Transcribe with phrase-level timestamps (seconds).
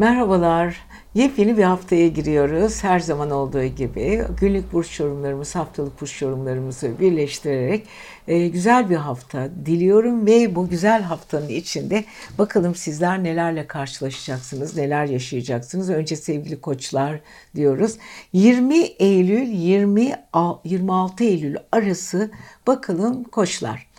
[0.00, 0.76] Merhabalar.
[1.14, 2.84] Yepyeni bir haftaya giriyoruz.
[2.84, 7.86] Her zaman olduğu gibi günlük burç yorumlarımız, haftalık burç yorumlarımızı birleştirerek
[8.28, 12.04] e, güzel bir hafta diliyorum ve bu güzel haftanın içinde
[12.38, 15.90] bakalım sizler nelerle karşılaşacaksınız, neler yaşayacaksınız.
[15.90, 17.20] Önce sevgili koçlar
[17.54, 17.96] diyoruz.
[18.32, 20.14] 20 Eylül 20
[20.64, 22.30] 26 Eylül arası
[22.66, 23.89] bakalım koçlar.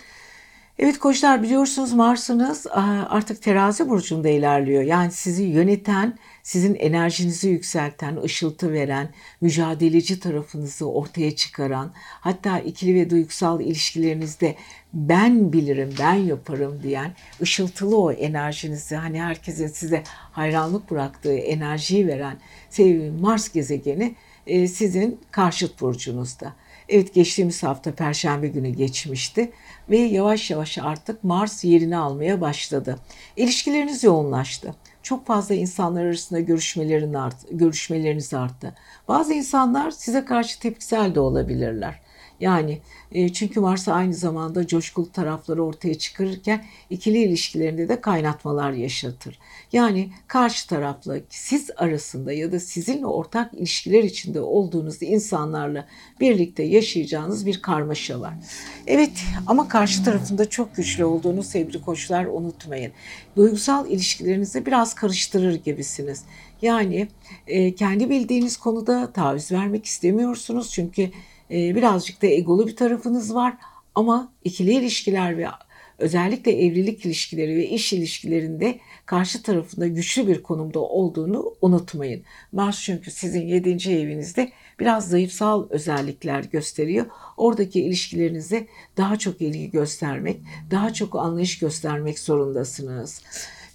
[0.82, 2.68] Evet koçlar biliyorsunuz Mars'ınız
[3.09, 4.84] artık terazi burcunda ilerliyor.
[4.84, 9.09] Yani sizi yöneten, sizin enerjinizi yükselten, ışıltı veren,
[9.41, 14.55] mücadeleci tarafınızı ortaya çıkaran, hatta ikili ve duygusal ilişkilerinizde
[14.94, 22.38] ben bilirim, ben yaparım diyen ışıltılı o enerjinizi hani herkesin size hayranlık bıraktığı enerjiyi veren
[22.70, 24.16] sevgili Mars gezegeni
[24.48, 26.54] e, sizin karşıt burcunuzda.
[26.90, 29.52] Evet geçtiğimiz hafta Perşembe günü geçmişti
[29.91, 32.95] ve yavaş yavaş artık Mars yerini almaya başladı.
[33.36, 34.73] İlişkileriniz yoğunlaştı.
[35.04, 38.74] Çok fazla insanlar arasında görüşmelerin art, görüşmeleriniz arttı.
[39.07, 41.99] Bazı insanlar size karşı tepkisel de olabilirler.
[42.41, 42.79] Yani
[43.11, 49.39] e, çünkü Mars aynı zamanda coşkulu tarafları ortaya çıkarırken ikili ilişkilerinde de kaynatmalar yaşatır.
[49.71, 55.87] Yani karşı tarafla siz arasında ya da sizinle ortak ilişkiler içinde olduğunuz insanlarla
[56.19, 58.34] birlikte yaşayacağınız bir karmaşa var.
[58.87, 62.91] Evet ama karşı tarafında çok güçlü olduğunu sevgili koçlar unutmayın.
[63.35, 66.23] Duygusal ilişkilerinizi biraz karıştırır gibisiniz.
[66.62, 67.07] Yani
[67.47, 71.12] e, kendi bildiğiniz konuda taviz vermek istemiyorsunuz çünkü
[71.52, 73.53] birazcık da egolu bir tarafınız var
[73.96, 75.47] ama ikili ilişkiler ve
[75.97, 82.24] özellikle evlilik ilişkileri ve iş ilişkilerinde karşı tarafında güçlü bir konumda olduğunu unutmayın.
[82.52, 83.91] Mars çünkü sizin 7.
[83.91, 87.06] evinizde biraz zayıfsal özellikler gösteriyor.
[87.38, 90.38] Oradaki ilişkilerinize daha çok ilgi göstermek,
[90.72, 93.22] daha çok anlayış göstermek zorundasınız.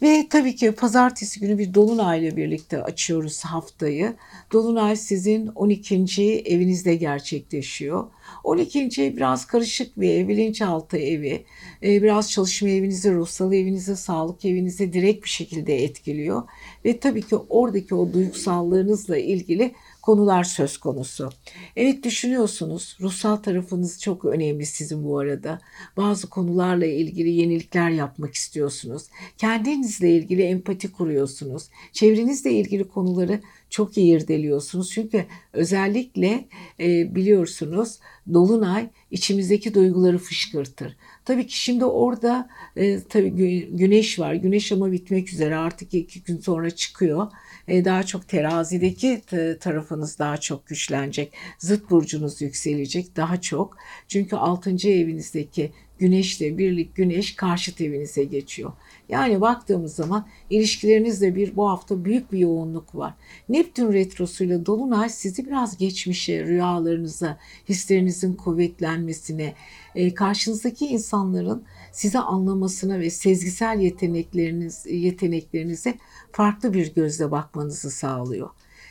[0.02, 4.14] Ve tabii ki pazartesi günü bir dolunay ile birlikte açıyoruz haftayı.
[4.52, 6.42] Dolunay sizin 12.
[6.44, 8.04] evinizde gerçekleşiyor.
[8.44, 9.02] 12.
[9.02, 11.44] ev biraz karışık bir ev, bilinçaltı evi.
[11.82, 16.42] Ee, biraz çalışma evinizi, ruhsal evinizi, sağlık evinizi direkt bir şekilde etkiliyor.
[16.84, 19.74] Ve tabii ki oradaki o duygusallığınızla ilgili
[20.06, 21.30] konular söz konusu.
[21.76, 22.96] Evet düşünüyorsunuz.
[23.00, 25.60] Ruhsal tarafınız çok önemli sizin bu arada.
[25.96, 29.02] Bazı konularla ilgili yenilikler yapmak istiyorsunuz.
[29.38, 31.68] Kendinizle ilgili empati kuruyorsunuz.
[31.92, 33.40] Çevrenizle ilgili konuları
[33.70, 34.90] çok iyi irdeliyorsunuz.
[34.90, 36.48] Çünkü özellikle
[36.80, 37.98] e, biliyorsunuz
[38.32, 40.96] Dolunay içimizdeki duyguları fışkırtır.
[41.24, 43.30] Tabii ki şimdi orada e, tabii
[43.76, 44.34] güneş var.
[44.34, 47.26] Güneş ama bitmek üzere artık iki gün sonra çıkıyor.
[47.68, 49.22] E, daha çok terazideki
[49.60, 51.32] tarafınız daha çok güçlenecek.
[51.58, 53.76] Zıt burcunuz yükselecek daha çok.
[54.08, 54.70] Çünkü 6.
[54.88, 58.72] evinizdeki güneşle birlik güneş karşıt evinize geçiyor.
[59.08, 63.14] Yani baktığımız zaman ilişkilerinizde bir bu hafta büyük bir yoğunluk var.
[63.48, 67.38] Neptün retrosuyla Dolunay sizi biraz geçmişe, rüyalarınıza,
[67.68, 69.54] hislerinizin kuvvetlenmesine,
[69.94, 75.94] e, karşınızdaki insanların size anlamasına ve sezgisel yetenekleriniz yeteneklerinize
[76.36, 78.50] farklı bir gözle bakmanızı sağlıyor.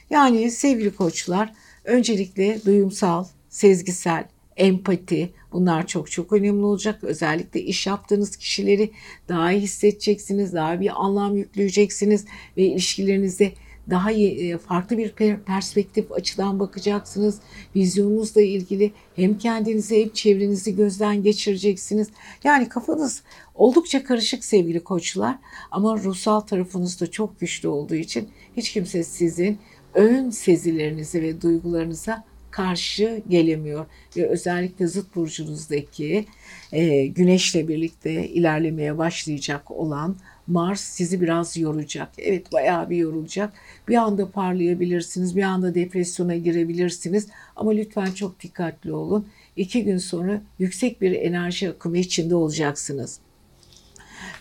[0.09, 7.03] Yani sevgili koçlar öncelikle duyumsal, sezgisel, empati bunlar çok çok önemli olacak.
[7.03, 8.91] Özellikle iş yaptığınız kişileri
[9.29, 12.25] daha iyi hissedeceksiniz, daha bir anlam yükleyeceksiniz
[12.57, 13.53] ve ilişkilerinize
[13.89, 15.13] daha iyi, e, farklı bir
[15.45, 17.39] perspektif açıdan bakacaksınız.
[17.75, 22.07] Vizyonunuzla ilgili hem kendinizi hem çevrenizi gözden geçireceksiniz.
[22.43, 23.23] Yani kafanız
[23.55, 25.35] oldukça karışık sevgili koçlar
[25.71, 29.59] ama ruhsal tarafınız da çok güçlü olduğu için hiç kimse sizin
[29.93, 33.85] ön sezilerinize ve duygularınıza karşı gelemiyor
[34.17, 36.25] ve özellikle zıt burcunuzdaki
[36.71, 40.15] e, güneşle birlikte ilerlemeye başlayacak olan
[40.47, 42.09] Mars sizi biraz yoracak.
[42.17, 43.53] Evet bayağı bir yorulacak.
[43.87, 49.27] Bir anda parlayabilirsiniz, bir anda depresyona girebilirsiniz ama lütfen çok dikkatli olun.
[49.55, 53.19] İki gün sonra yüksek bir enerji akımı içinde olacaksınız.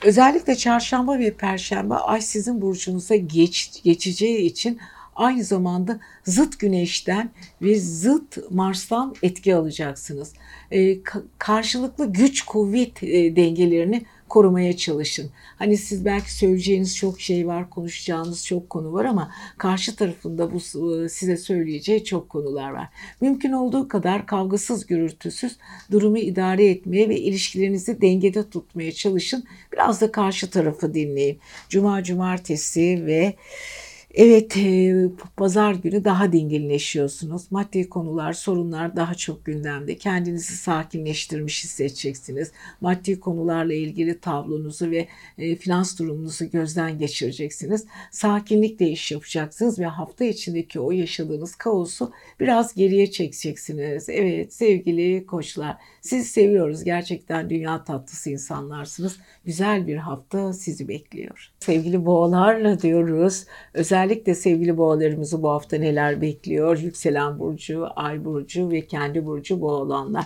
[0.05, 4.79] Özellikle çarşamba ve perşembe ay sizin burcunuza geç, geçeceği için
[5.17, 7.31] aynı zamanda zıt güneşten
[7.63, 10.33] ve zıt Mars'tan etki alacaksınız.
[10.71, 10.99] E,
[11.39, 14.03] karşılıklı güç kuvvet e, dengelerini
[14.35, 15.31] korumaya çalışın.
[15.57, 20.59] Hani siz belki söyleyeceğiniz çok şey var, konuşacağınız çok konu var ama karşı tarafında bu
[20.59, 22.89] e, size söyleyeceği çok konular var.
[23.21, 25.57] Mümkün olduğu kadar kavgasız, gürültüsüz
[25.91, 29.45] durumu idare etmeye ve ilişkilerinizi dengede tutmaya çalışın.
[29.73, 31.39] Biraz da karşı tarafı dinleyin.
[31.69, 33.35] Cuma, cumartesi ve
[34.17, 34.95] Evet, e,
[35.37, 37.53] pazar günü daha dinginleşiyorsunuz.
[37.53, 39.97] Maddi konular, sorunlar daha çok gündemde.
[39.97, 42.53] Kendinizi sakinleştirmiş hissedeceksiniz.
[42.81, 45.09] Maddi konularla ilgili tablonuzu ve
[45.39, 47.87] e, finans durumunuzu gözden geçireceksiniz.
[48.11, 54.09] Sakinlikle iş yapacaksınız ve hafta içindeki o yaşadığınız kaosu biraz geriye çekeceksiniz.
[54.09, 56.85] Evet sevgili koçlar, sizi seviyoruz.
[56.85, 59.17] Gerçekten dünya tatlısı insanlarsınız.
[59.45, 61.54] Güzel bir hafta sizi bekliyor.
[61.65, 63.45] Sevgili boğalarla diyoruz.
[63.75, 66.79] Özellikle sevgili boğalarımızı bu hafta neler bekliyor?
[66.79, 70.25] Yükselen burcu, ay burcu ve kendi burcu boğalanlar.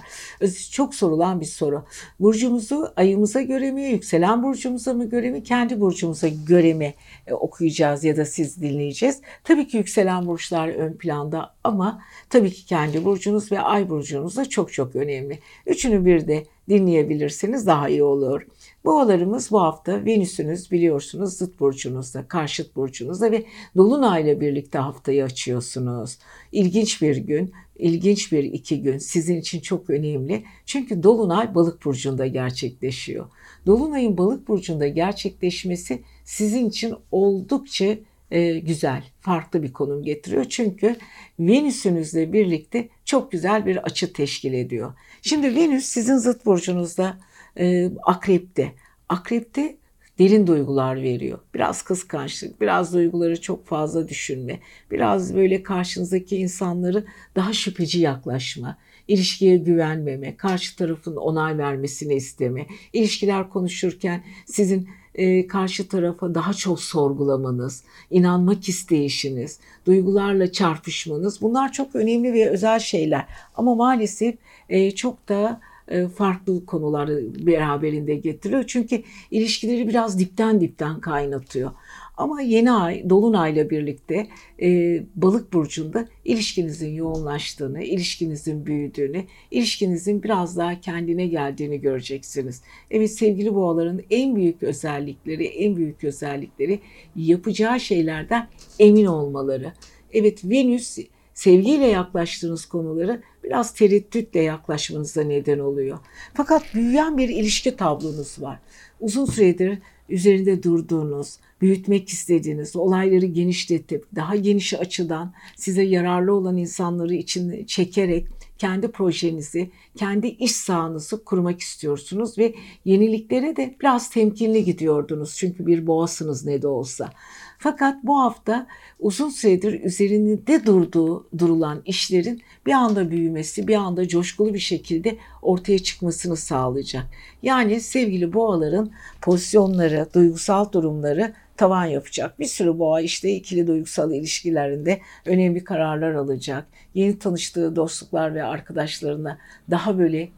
[0.73, 1.85] Çok sorulan bir soru.
[2.21, 6.95] Burcumuzu ayımıza göre mi, yükselen burcumuza mı göre mi, kendi burcumuza göre mi
[7.27, 9.21] e, okuyacağız ya da siz dinleyeceğiz?
[9.45, 14.45] Tabii ki yükselen burçlar ön planda ama tabii ki kendi burcunuz ve ay burcunuz da
[14.49, 15.39] çok çok önemli.
[15.67, 18.47] Üçünü bir de dinleyebilirseniz daha iyi olur.
[18.85, 23.45] Boğalarımız bu hafta Venüs'ünüz biliyorsunuz zıt burcunuzda, karşıt burcunuzda ve
[23.77, 26.19] Dolunay'la birlikte haftayı açıyorsunuz.
[26.53, 30.45] İlginç bir gün, ilginç bir iki gün sizin için çok önemli.
[30.67, 33.27] Çünkü Dolunay balık burcunda gerçekleşiyor.
[33.67, 37.97] Dolunay'ın balık burcunda gerçekleşmesi sizin için oldukça
[38.31, 40.45] e, güzel, farklı bir konum getiriyor.
[40.45, 40.97] Çünkü
[41.41, 44.95] Venüs'ünüzle birlikte çok güzel bir açı teşkil ediyor.
[45.23, 47.19] Şimdi Venüs sizin zıt burcunuzda
[47.59, 48.73] e, akrepte.
[49.09, 49.77] Akrepte
[50.19, 51.39] derin duygular veriyor.
[51.55, 54.61] Biraz kıskançlık, biraz duyguları çok fazla düşünme,
[54.91, 57.05] biraz böyle karşınızdaki insanları
[57.37, 58.79] daha şüpheci yaklaşma,
[59.09, 66.81] ilişkiye güvenmeme, karşı tarafın onay vermesini isteme, ilişkiler konuşurken sizin e, karşı tarafa daha çok
[66.81, 73.27] sorgulamanız, inanmak isteyişiniz, duygularla çarpışmanız bunlar çok önemli ve özel şeyler.
[73.55, 74.35] Ama maalesef
[74.69, 75.61] e, çok da
[76.09, 78.65] farklı konuları beraberinde getiriyor.
[78.67, 81.71] Çünkü ilişkileri biraz dipten dipten kaynatıyor.
[82.19, 84.27] Ama yeni ay, dolunayla birlikte
[84.63, 92.63] e, balık burcunda ilişkinizin yoğunlaştığını, ilişkinizin büyüdüğünü, ilişkinizin biraz daha kendine geldiğini göreceksiniz.
[92.91, 96.81] Evet sevgili boğaların en büyük özellikleri, en büyük özellikleri
[97.17, 98.49] yapacağı şeylerden
[98.79, 99.73] emin olmaları.
[100.13, 100.99] Evet Venüs
[101.39, 105.99] sevgiyle yaklaştığınız konuları biraz tereddütle yaklaşmanıza neden oluyor.
[106.35, 108.59] Fakat büyüyen bir ilişki tablonuz var.
[109.01, 117.15] Uzun süredir üzerinde durduğunuz, büyütmek istediğiniz, olayları genişletip daha geniş açıdan size yararlı olan insanları
[117.15, 118.27] için çekerek
[118.59, 122.55] kendi projenizi, kendi iş sahanızı kurmak istiyorsunuz ve
[122.85, 125.37] yeniliklere de biraz temkinli gidiyordunuz.
[125.37, 127.13] Çünkü bir boğasınız ne de olsa.
[127.59, 128.67] Fakat bu hafta
[129.01, 135.79] uzun süredir üzerinde durduğu durulan işlerin bir anda büyümesi, bir anda coşkulu bir şekilde ortaya
[135.79, 137.07] çıkmasını sağlayacak.
[137.43, 138.91] Yani sevgili boğaların
[139.23, 142.39] pozisyonları, duygusal durumları tavan yapacak.
[142.39, 146.67] Bir sürü boğa işte ikili duygusal ilişkilerinde önemli kararlar alacak.
[146.95, 149.39] Yeni tanıştığı dostluklar ve arkadaşlarına
[149.71, 150.29] daha böyle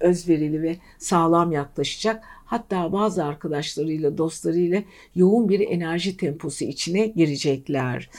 [0.00, 2.24] özverili ve sağlam yaklaşacak.
[2.44, 4.82] Hatta bazı arkadaşlarıyla, dostlarıyla
[5.14, 8.10] yoğun bir enerji temposu içine girecekler.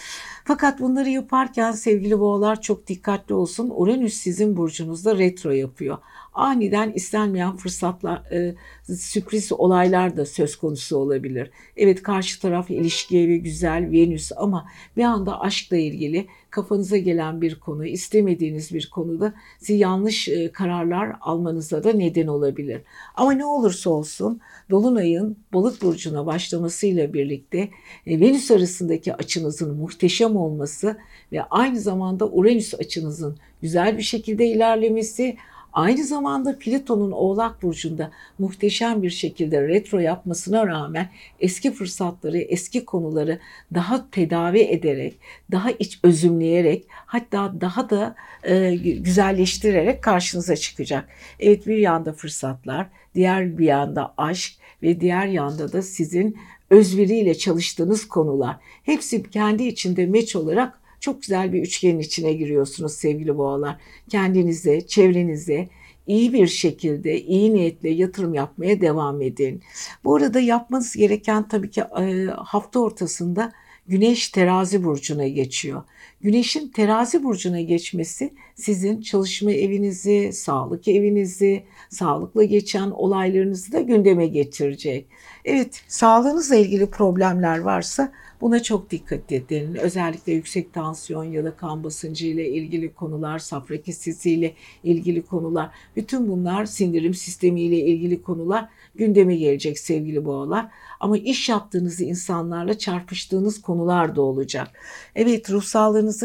[0.45, 3.71] Fakat bunları yaparken sevgili boğalar çok dikkatli olsun.
[3.75, 5.97] Uranüs sizin burcunuzda retro yapıyor
[6.39, 8.55] aniden istenmeyen fırsatlar, e,
[8.95, 11.51] sürpriz olaylar da söz konusu olabilir.
[11.77, 17.59] Evet karşı taraf ilişkiye ve güzel Venüs ama bir anda aşkla ilgili kafanıza gelen bir
[17.59, 22.81] konu, istemediğiniz bir konuda sizi yanlış e, kararlar almanıza da neden olabilir.
[23.15, 27.69] Ama ne olursa olsun Dolunay'ın balık burcuna başlamasıyla birlikte
[28.07, 30.97] e, Venüs arasındaki açınızın muhteşem olması
[31.31, 35.37] ve aynı zamanda Uranüs açınızın güzel bir şekilde ilerlemesi
[35.73, 41.09] Aynı zamanda Plüton'un Oğlak Burcu'nda muhteşem bir şekilde retro yapmasına rağmen
[41.39, 43.39] eski fırsatları, eski konuları
[43.73, 45.19] daha tedavi ederek,
[45.51, 51.09] daha iç özümleyerek hatta daha da e, güzelleştirerek karşınıza çıkacak.
[51.39, 56.37] Evet bir yanda fırsatlar, diğer bir yanda aşk ve diğer yanda da sizin
[56.69, 58.55] özveriyle çalıştığınız konular.
[58.83, 63.77] Hepsi kendi içinde meç olarak çok güzel bir üçgenin içine giriyorsunuz sevgili boğalar.
[64.09, 65.67] Kendinize, çevrenize
[66.07, 69.61] iyi bir şekilde, iyi niyetle yatırım yapmaya devam edin.
[70.03, 73.51] Bu arada yapmanız gereken tabii ki e, hafta ortasında
[73.89, 75.83] Güneş terazi burcuna geçiyor.
[76.21, 85.07] Güneşin terazi burcuna geçmesi sizin çalışma evinizi, sağlık evinizi, sağlıkla geçen olaylarınızı da gündeme getirecek.
[85.45, 89.75] Evet, sağlığınızla ilgili problemler varsa Buna çok dikkat edin.
[89.75, 94.53] Özellikle yüksek tansiyon ya da kan basıncı ile ilgili konular, safra kesesi ile
[94.83, 95.69] ilgili konular.
[95.95, 100.67] Bütün bunlar sindirim sistemi ile ilgili konular gündeme gelecek sevgili boğalar.
[100.99, 104.67] Ama iş yaptığınız insanlarla çarpıştığınız konular da olacak.
[105.15, 105.63] Evet ruh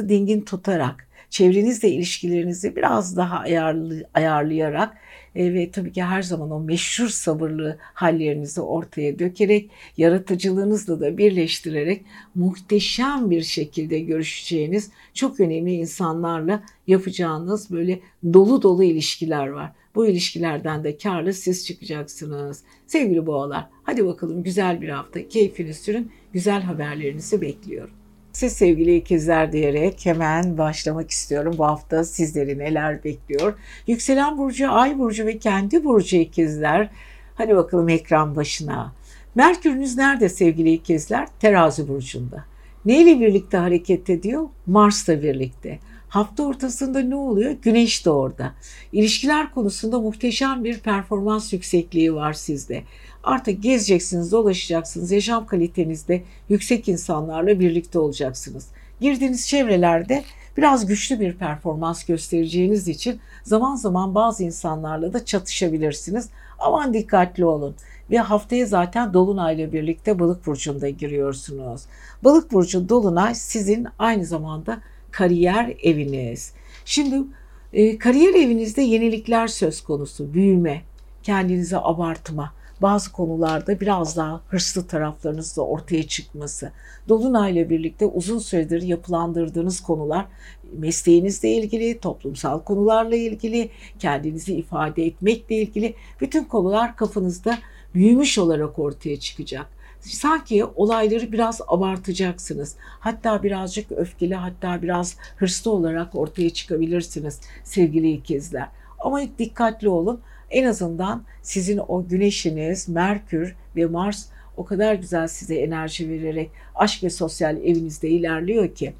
[0.08, 4.96] dingin tutarak, çevrenizle ilişkilerinizi biraz daha ayarlı, ayarlayarak
[5.34, 12.04] e, ve tabii ki her zaman o meşhur sabırlı hallerinizi ortaya dökerek, yaratıcılığınızla da birleştirerek
[12.34, 18.00] muhteşem bir şekilde görüşeceğiniz çok önemli insanlarla yapacağınız böyle
[18.32, 19.72] dolu dolu ilişkiler var.
[19.94, 22.62] Bu ilişkilerden de karlı siz çıkacaksınız.
[22.86, 26.12] Sevgili boğalar hadi bakalım güzel bir hafta keyfini sürün.
[26.32, 28.03] Güzel haberlerinizi bekliyorum.
[28.34, 31.54] Siz sevgili ikizler diyerek hemen başlamak istiyorum.
[31.58, 33.54] Bu hafta sizleri neler bekliyor?
[33.86, 36.90] Yükselen burcu, ay burcu ve kendi burcu ikizler.
[37.34, 38.92] Hadi bakalım ekran başına.
[39.34, 41.28] Merkürünüz nerede sevgili ikizler?
[41.40, 42.44] Terazi burcunda.
[42.84, 44.48] Neyle birlikte hareket ediyor?
[44.66, 45.78] Mars'la birlikte.
[46.08, 47.50] Hafta ortasında ne oluyor?
[47.62, 48.54] Güneş de orada.
[48.92, 52.82] İlişkiler konusunda muhteşem bir performans yüksekliği var sizde.
[53.24, 55.10] Artık gezeceksiniz, dolaşacaksınız.
[55.10, 58.66] Yaşam kalitenizde yüksek insanlarla birlikte olacaksınız.
[59.00, 60.24] Girdiğiniz çevrelerde
[60.56, 66.28] biraz güçlü bir performans göstereceğiniz için zaman zaman bazı insanlarla da çatışabilirsiniz.
[66.58, 67.74] Aman dikkatli olun.
[68.10, 71.82] Ve haftaya zaten Dolunay'la birlikte Balık Burcu'nda giriyorsunuz.
[72.24, 76.52] Balık Burcu Dolunay sizin aynı zamanda kariyer eviniz.
[76.84, 77.26] Şimdi
[77.72, 80.82] e, kariyer evinizde yenilikler söz konusu, büyüme,
[81.22, 82.52] kendinize abartma,
[82.82, 86.72] bazı konularda biraz daha hırslı taraflarınız da ortaya çıkması.
[87.08, 90.26] Dolunayla birlikte uzun süredir yapılandırdığınız konular
[90.72, 97.58] mesleğinizle ilgili, toplumsal konularla ilgili, kendinizi ifade etmekle ilgili bütün konular kafanızda
[97.94, 99.66] büyümüş olarak ortaya çıkacak
[100.00, 102.76] sanki olayları biraz abartacaksınız.
[103.00, 108.68] Hatta birazcık öfkeli hatta biraz hırslı olarak ortaya çıkabilirsiniz sevgili ikizler.
[108.98, 110.20] Ama dikkatli olun.
[110.54, 117.04] En azından sizin o güneşiniz, Merkür ve Mars o kadar güzel size enerji vererek aşk
[117.04, 118.92] ve sosyal evinizde ilerliyor ki.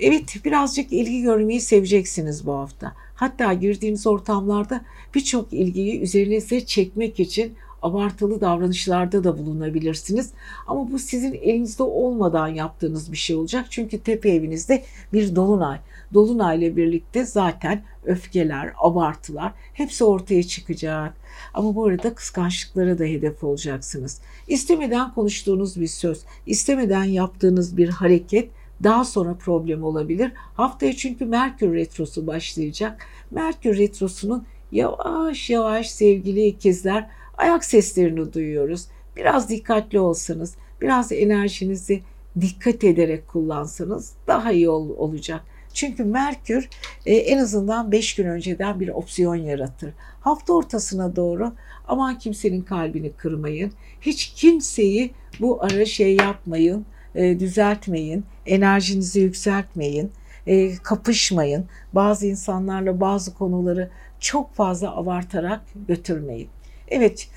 [0.00, 2.92] Evet birazcık ilgi görmeyi seveceksiniz bu hafta.
[3.14, 4.80] Hatta girdiğiniz ortamlarda
[5.14, 10.30] birçok ilgiyi üzerinize çekmek için abartılı davranışlarda da bulunabilirsiniz.
[10.66, 13.66] Ama bu sizin elinizde olmadan yaptığınız bir şey olacak.
[13.70, 15.78] Çünkü tepe evinizde bir dolunay.
[16.14, 21.14] Dolunay ile birlikte zaten öfkeler, abartılar hepsi ortaya çıkacak.
[21.54, 24.20] Ama bu arada kıskançlıklara da hedef olacaksınız.
[24.48, 28.50] İstemeden konuştuğunuz bir söz, istemeden yaptığınız bir hareket
[28.82, 30.32] daha sonra problem olabilir.
[30.54, 33.06] Haftaya çünkü Merkür Retrosu başlayacak.
[33.30, 38.86] Merkür Retrosu'nun yavaş yavaş sevgili ikizler ayak seslerini duyuyoruz.
[39.16, 42.02] Biraz dikkatli olsanız, biraz enerjinizi
[42.40, 45.44] dikkat ederek kullansanız daha iyi ol, olacak.
[45.74, 46.68] Çünkü Merkür
[47.06, 49.92] e, en azından 5 gün önceden bir opsiyon yaratır.
[50.20, 51.52] Hafta ortasına doğru
[51.88, 53.72] aman kimsenin kalbini kırmayın.
[54.00, 55.10] Hiç kimseyi
[55.40, 60.10] bu ara şey yapmayın, e, düzeltmeyin, enerjinizi yükseltmeyin,
[60.46, 61.66] e, kapışmayın.
[61.92, 66.48] Bazı insanlarla bazı konuları çok fazla abartarak götürmeyin.
[66.88, 67.28] Evet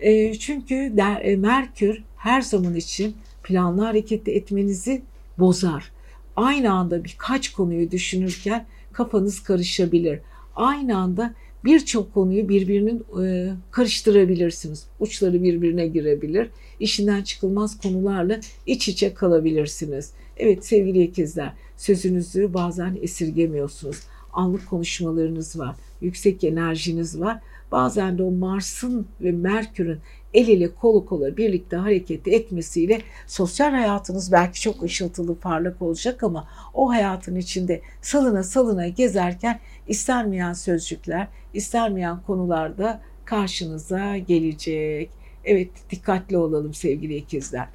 [0.00, 5.02] e, çünkü der, e, Merkür her zaman için planlı hareket etmenizi
[5.38, 5.91] bozar.
[6.36, 10.20] Aynı anda birkaç konuyu düşünürken kafanız karışabilir.
[10.56, 11.34] Aynı anda
[11.64, 14.86] birçok konuyu birbirinin e, karıştırabilirsiniz.
[15.00, 16.48] Uçları birbirine girebilir.
[16.80, 20.12] İşinden çıkılmaz konularla iç içe kalabilirsiniz.
[20.36, 23.96] Evet sevgili ikizler sözünüzü bazen esirgemiyorsunuz.
[24.32, 25.76] Anlık konuşmalarınız var.
[26.00, 27.40] Yüksek enerjiniz var
[27.72, 29.98] bazen de o Mars'ın ve Merkür'ün
[30.34, 36.48] el ele kolu kola birlikte hareket etmesiyle sosyal hayatınız belki çok ışıltılı parlak olacak ama
[36.74, 45.10] o hayatın içinde salına salına gezerken istenmeyen sözcükler, istenmeyen konularda karşınıza gelecek.
[45.44, 47.68] Evet dikkatli olalım sevgili ikizler.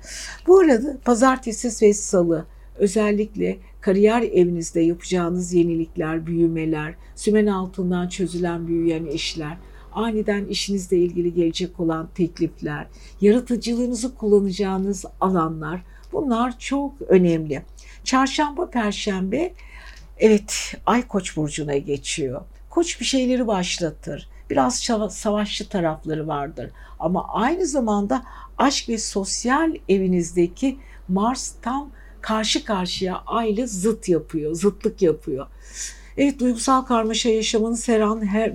[0.48, 9.06] Bu arada pazartesi ve salı özellikle kariyer evinizde yapacağınız yenilikler, büyümeler, sümen altından çözülen büyüyen
[9.06, 9.58] işler,
[9.98, 12.88] aniden işinizle ilgili gelecek olan teklifler,
[13.22, 17.64] yaratıcılığınızı kullanacağınız alanlar bunlar çok önemli.
[18.04, 19.54] Çarşamba, perşembe
[20.18, 22.42] evet Ay Koç burcuna geçiyor.
[22.70, 24.30] Koç bir şeyleri başlatır.
[24.50, 26.72] Biraz savaşçı tarafları vardır.
[27.00, 28.24] Ama aynı zamanda
[28.58, 30.78] aşk ve sosyal evinizdeki
[31.08, 31.90] Mars tam
[32.22, 35.48] karşı karşıya aile zıt yapıyor, zıtlık yapıyor.
[36.18, 38.54] Evet duygusal karmaşa yaşamanız her an her,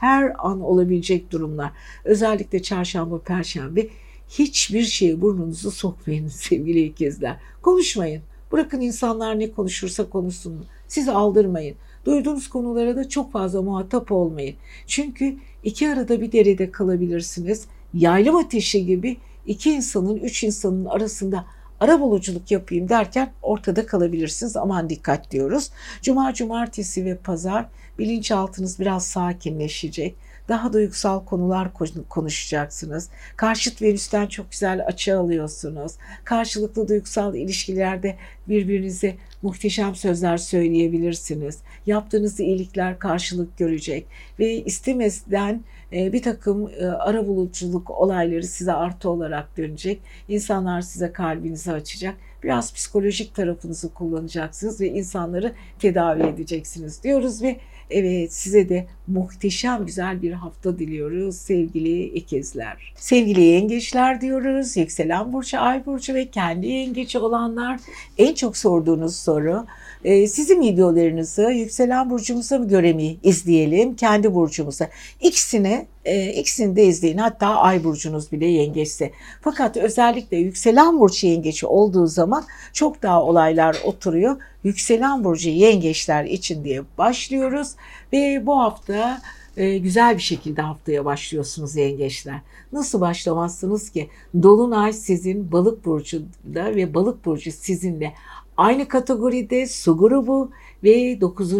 [0.00, 1.70] her an olabilecek durumlar.
[2.04, 3.86] Özellikle çarşamba, perşembe
[4.28, 7.36] hiçbir şeye burnunuzu sokmayın sevgili ikizler.
[7.62, 8.22] Konuşmayın.
[8.52, 10.66] Bırakın insanlar ne konuşursa konuşsun.
[10.88, 11.76] Siz aldırmayın.
[12.04, 14.56] Duyduğunuz konulara da çok fazla muhatap olmayın.
[14.86, 17.66] Çünkü iki arada bir derede kalabilirsiniz.
[17.94, 21.44] yaylım ateşi gibi iki insanın, üç insanın arasında
[21.80, 24.56] ara buluculuk yapayım derken ortada kalabilirsiniz.
[24.56, 25.70] Aman dikkat diyoruz.
[26.02, 27.66] Cuma, cumartesi ve pazar
[27.98, 30.14] bilinçaltınız biraz sakinleşecek.
[30.48, 31.70] Daha duygusal konular
[32.08, 33.08] konuşacaksınız.
[33.36, 35.92] Karşıt Venüs'ten çok güzel açı alıyorsunuz.
[36.24, 38.16] Karşılıklı duygusal ilişkilerde
[38.48, 41.58] birbirinize muhteşem sözler söyleyebilirsiniz.
[41.86, 44.06] Yaptığınız iyilikler karşılık görecek
[44.38, 45.60] ve istemezden e,
[45.92, 50.00] bir takım e, ara buluculuk olayları size artı olarak dönecek.
[50.28, 52.14] İnsanlar size kalbinizi açacak.
[52.42, 57.56] Biraz psikolojik tarafınızı kullanacaksınız ve insanları tedavi edeceksiniz diyoruz ve
[57.90, 62.92] Evet size de muhteşem güzel bir hafta diliyoruz sevgili ikizler.
[62.96, 64.76] Sevgili yengeçler diyoruz.
[64.76, 67.80] Yükselen burcu, ay burcu ve kendi yengeci olanlar
[68.18, 69.66] en çok sorduğunuz soru
[70.04, 74.88] e, sizin videolarınızı yükselen burcumuza göre mi izleyelim, kendi burcumuza?
[75.20, 77.18] İkisini, e, ikisini de izleyin.
[77.18, 79.12] Hatta ay burcunuz bile yengeçse.
[79.40, 84.36] Fakat özellikle yükselen burcu yengeçi olduğu zaman çok daha olaylar oturuyor.
[84.64, 87.68] Yükselen burcu yengeçler için diye başlıyoruz
[88.12, 89.20] ve bu hafta
[89.58, 92.40] e, güzel bir şekilde haftaya başlıyorsunuz yengeçler.
[92.72, 94.08] Nasıl başlamazsınız ki?
[94.42, 98.14] Dolunay sizin balık burcunda ve balık burcu sizinle
[98.58, 100.50] aynı kategoride su grubu
[100.84, 101.52] ve 9.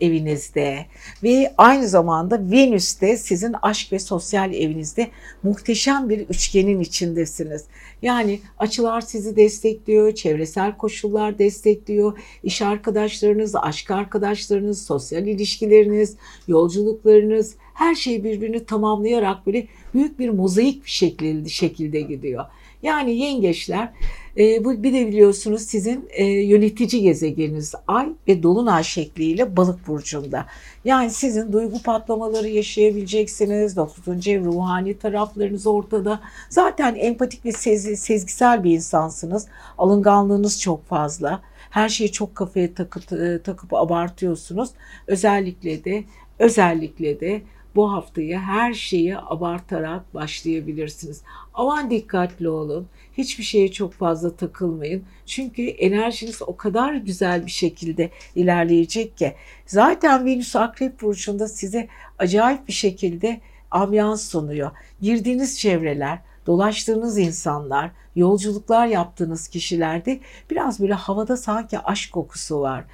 [0.00, 0.86] evinizde
[1.22, 5.10] ve aynı zamanda Venüs'te sizin aşk ve sosyal evinizde
[5.42, 7.64] muhteşem bir üçgenin içindesiniz.
[8.02, 16.16] Yani açılar sizi destekliyor, çevresel koşullar destekliyor, iş arkadaşlarınız, aşk arkadaşlarınız, sosyal ilişkileriniz,
[16.48, 22.44] yolculuklarınız her şey birbirini tamamlayarak böyle büyük bir mozaik bir şekilde, şekilde gidiyor.
[22.82, 23.92] Yani yengeçler
[24.38, 30.46] e, bu bir de biliyorsunuz sizin e, yönetici gezegeniniz Ay ve Dolunay şekliyle Balık burcunda.
[30.84, 33.76] Yani sizin duygu patlamaları yaşayabileceksiniz.
[33.76, 34.28] 9.
[34.28, 36.20] ev ruhani taraflarınız ortada.
[36.48, 39.46] Zaten empatik ve sez, sezgisel bir insansınız.
[39.78, 41.40] Alınganlığınız çok fazla.
[41.70, 44.70] Her şeyi çok kafaya takıp, e, takıp abartıyorsunuz.
[45.06, 46.04] Özellikle de
[46.38, 47.42] özellikle de
[47.74, 51.22] bu haftayı her şeyi abartarak başlayabilirsiniz.
[51.54, 52.88] Aman dikkatli olun.
[53.18, 55.04] Hiçbir şeye çok fazla takılmayın.
[55.26, 59.34] Çünkü enerjiniz o kadar güzel bir şekilde ilerleyecek ki.
[59.66, 64.70] Zaten Venüs Akrep Burcu'nda size acayip bir şekilde ambiyans sunuyor.
[65.00, 72.84] Girdiğiniz çevreler, dolaştığınız insanlar, yolculuklar yaptığınız kişilerde biraz böyle havada sanki aşk kokusu var.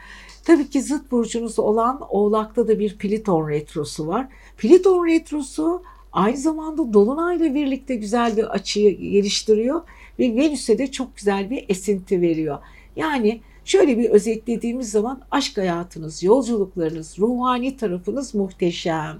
[0.45, 4.27] Tabii ki zıt burcunuz olan Oğlak'ta da bir Pliton retrosu var.
[4.57, 5.83] Pliton retrosu
[6.13, 9.83] aynı zamanda Dolunay'la birlikte güzel bir açıyı geliştiriyor
[10.19, 12.59] ve Venüs'e de çok güzel bir esinti veriyor.
[12.97, 19.19] Yani şöyle bir özetlediğimiz zaman aşk hayatınız, yolculuklarınız, ruhani tarafınız muhteşem.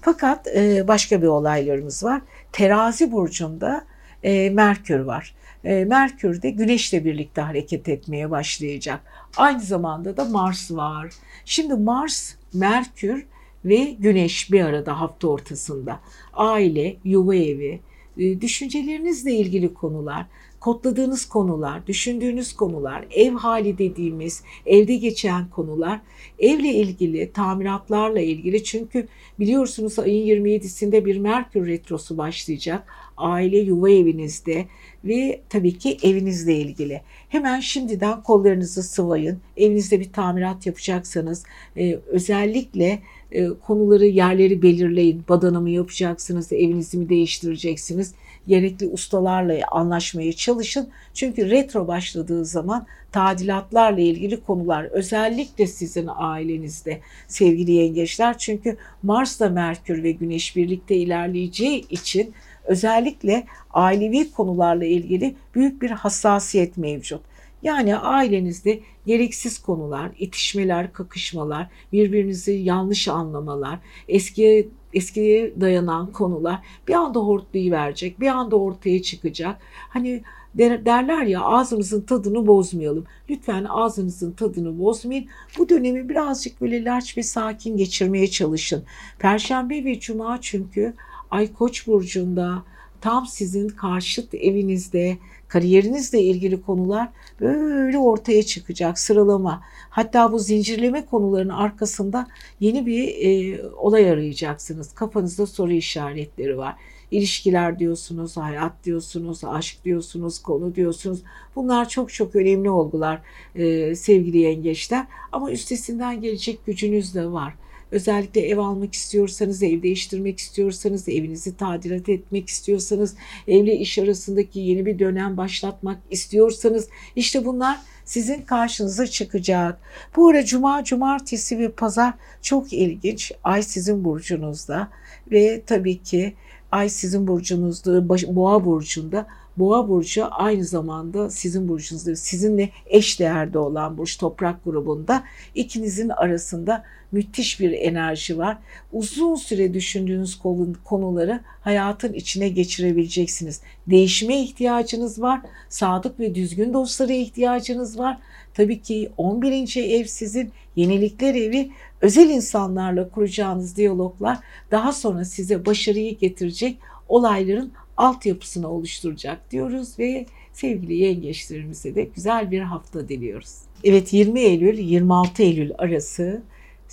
[0.00, 0.46] Fakat
[0.88, 2.22] başka bir olaylarımız var.
[2.54, 3.84] Terazi burcunda
[4.22, 5.34] e, Merkür var.
[5.64, 9.00] E, Merkür de Güneş'le birlikte hareket etmeye başlayacak.
[9.36, 11.10] Aynı zamanda da Mars var.
[11.44, 13.26] Şimdi Mars, Merkür
[13.64, 16.00] ve Güneş bir arada hafta ortasında.
[16.32, 17.80] Aile, yuva evi,
[18.18, 20.26] e, düşüncelerinizle ilgili konular,
[20.64, 26.00] kodladığınız konular, düşündüğünüz konular, ev hali dediğimiz, evde geçen konular,
[26.38, 29.08] evle ilgili, tamiratlarla ilgili çünkü
[29.40, 32.86] biliyorsunuz ayın 27'sinde bir Merkür Retrosu başlayacak.
[33.16, 34.66] Aile yuva evinizde
[35.04, 37.00] ve tabii ki evinizle ilgili.
[37.28, 39.38] Hemen şimdiden kollarınızı sıvayın.
[39.56, 41.44] Evinizde bir tamirat yapacaksanız
[41.76, 45.24] e, özellikle e, konuları, yerleri belirleyin.
[45.28, 48.14] Badana mı yapacaksınız, evinizi mi değiştireceksiniz?
[48.48, 50.88] Gerekli ustalarla anlaşmaya çalışın.
[51.14, 58.38] Çünkü retro başladığı zaman tadilatlarla ilgili konular özellikle sizin ailenizde sevgili yengeçler.
[58.38, 66.76] Çünkü Mars'la Merkür ve Güneş birlikte ilerleyeceği için özellikle ailevi konularla ilgili büyük bir hassasiyet
[66.76, 67.20] mevcut.
[67.62, 73.78] Yani ailenizde gereksiz konular, itişmeler, kakışmalar, birbirinizi yanlış anlamalar,
[74.08, 77.20] eskiye eskiye dayanan konular bir anda
[77.54, 79.60] verecek, bir anda ortaya çıkacak.
[79.88, 80.22] Hani
[80.58, 83.04] derler ya ağzımızın tadını bozmayalım.
[83.30, 85.26] Lütfen ağzınızın tadını bozmayın.
[85.58, 88.84] Bu dönemi birazcık böyle larç ve sakin geçirmeye çalışın.
[89.18, 90.94] Perşembe ve cuma çünkü
[91.30, 92.62] Ay Koç burcunda
[93.04, 97.08] tam sizin karşıt evinizde kariyerinizle ilgili konular
[97.40, 99.62] böyle ortaya çıkacak sıralama.
[99.90, 102.26] Hatta bu zincirleme konuların arkasında
[102.60, 104.94] yeni bir e, olay arayacaksınız.
[104.94, 106.76] Kafanızda soru işaretleri var.
[107.10, 111.22] İlişkiler diyorsunuz, hayat diyorsunuz, aşk diyorsunuz, konu diyorsunuz.
[111.56, 113.22] Bunlar çok çok önemli olgular
[113.54, 115.06] e, sevgili yengeçler.
[115.32, 117.54] Ama üstesinden gelecek gücünüz de var.
[117.90, 123.14] Özellikle ev almak istiyorsanız, ev değiştirmek istiyorsanız, evinizi tadilat etmek istiyorsanız,
[123.48, 129.80] evle iş arasındaki yeni bir dönem başlatmak istiyorsanız işte bunlar sizin karşınıza çıkacak.
[130.16, 133.32] Bu ara cuma, cumartesi ve pazar çok ilginç.
[133.44, 134.88] Ay sizin burcunuzda
[135.30, 136.34] ve tabii ki
[136.72, 139.26] ay sizin burcunuzda, boğa burcunda.
[139.56, 146.84] Boğa burcu aynı zamanda sizin burcunuzda, sizinle eş değerde olan burç toprak grubunda ikinizin arasında
[147.14, 148.58] müthiş bir enerji var.
[148.92, 150.38] Uzun süre düşündüğünüz
[150.84, 153.60] konuları hayatın içine geçirebileceksiniz.
[153.86, 155.40] Değişime ihtiyacınız var.
[155.68, 158.18] Sadık ve düzgün dostlara ihtiyacınız var.
[158.54, 159.76] Tabii ki 11.
[159.76, 164.38] ev sizin yenilikler evi özel insanlarla kuracağınız diyaloglar
[164.70, 172.60] daha sonra size başarıyı getirecek olayların altyapısını oluşturacak diyoruz ve sevgili yengeçlerimize de güzel bir
[172.60, 173.54] hafta diliyoruz.
[173.84, 176.42] Evet 20 Eylül 26 Eylül arası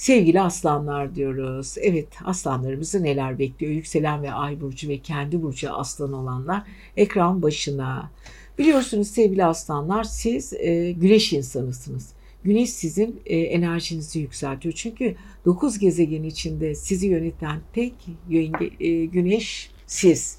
[0.01, 1.75] sevgili aslanlar diyoruz.
[1.81, 3.71] Evet aslanlarımızı neler bekliyor?
[3.71, 6.63] Yükselen ve ay burcu ve kendi burcu aslan olanlar
[6.97, 8.11] ekran başına.
[8.57, 12.09] Biliyorsunuz sevgili aslanlar siz e, güneş insanısınız.
[12.43, 14.73] Güneş sizin e, enerjinizi yükseltiyor.
[14.77, 17.93] Çünkü 9 gezegen içinde sizi yöneten tek
[18.29, 20.37] yenge, e, güneş siz.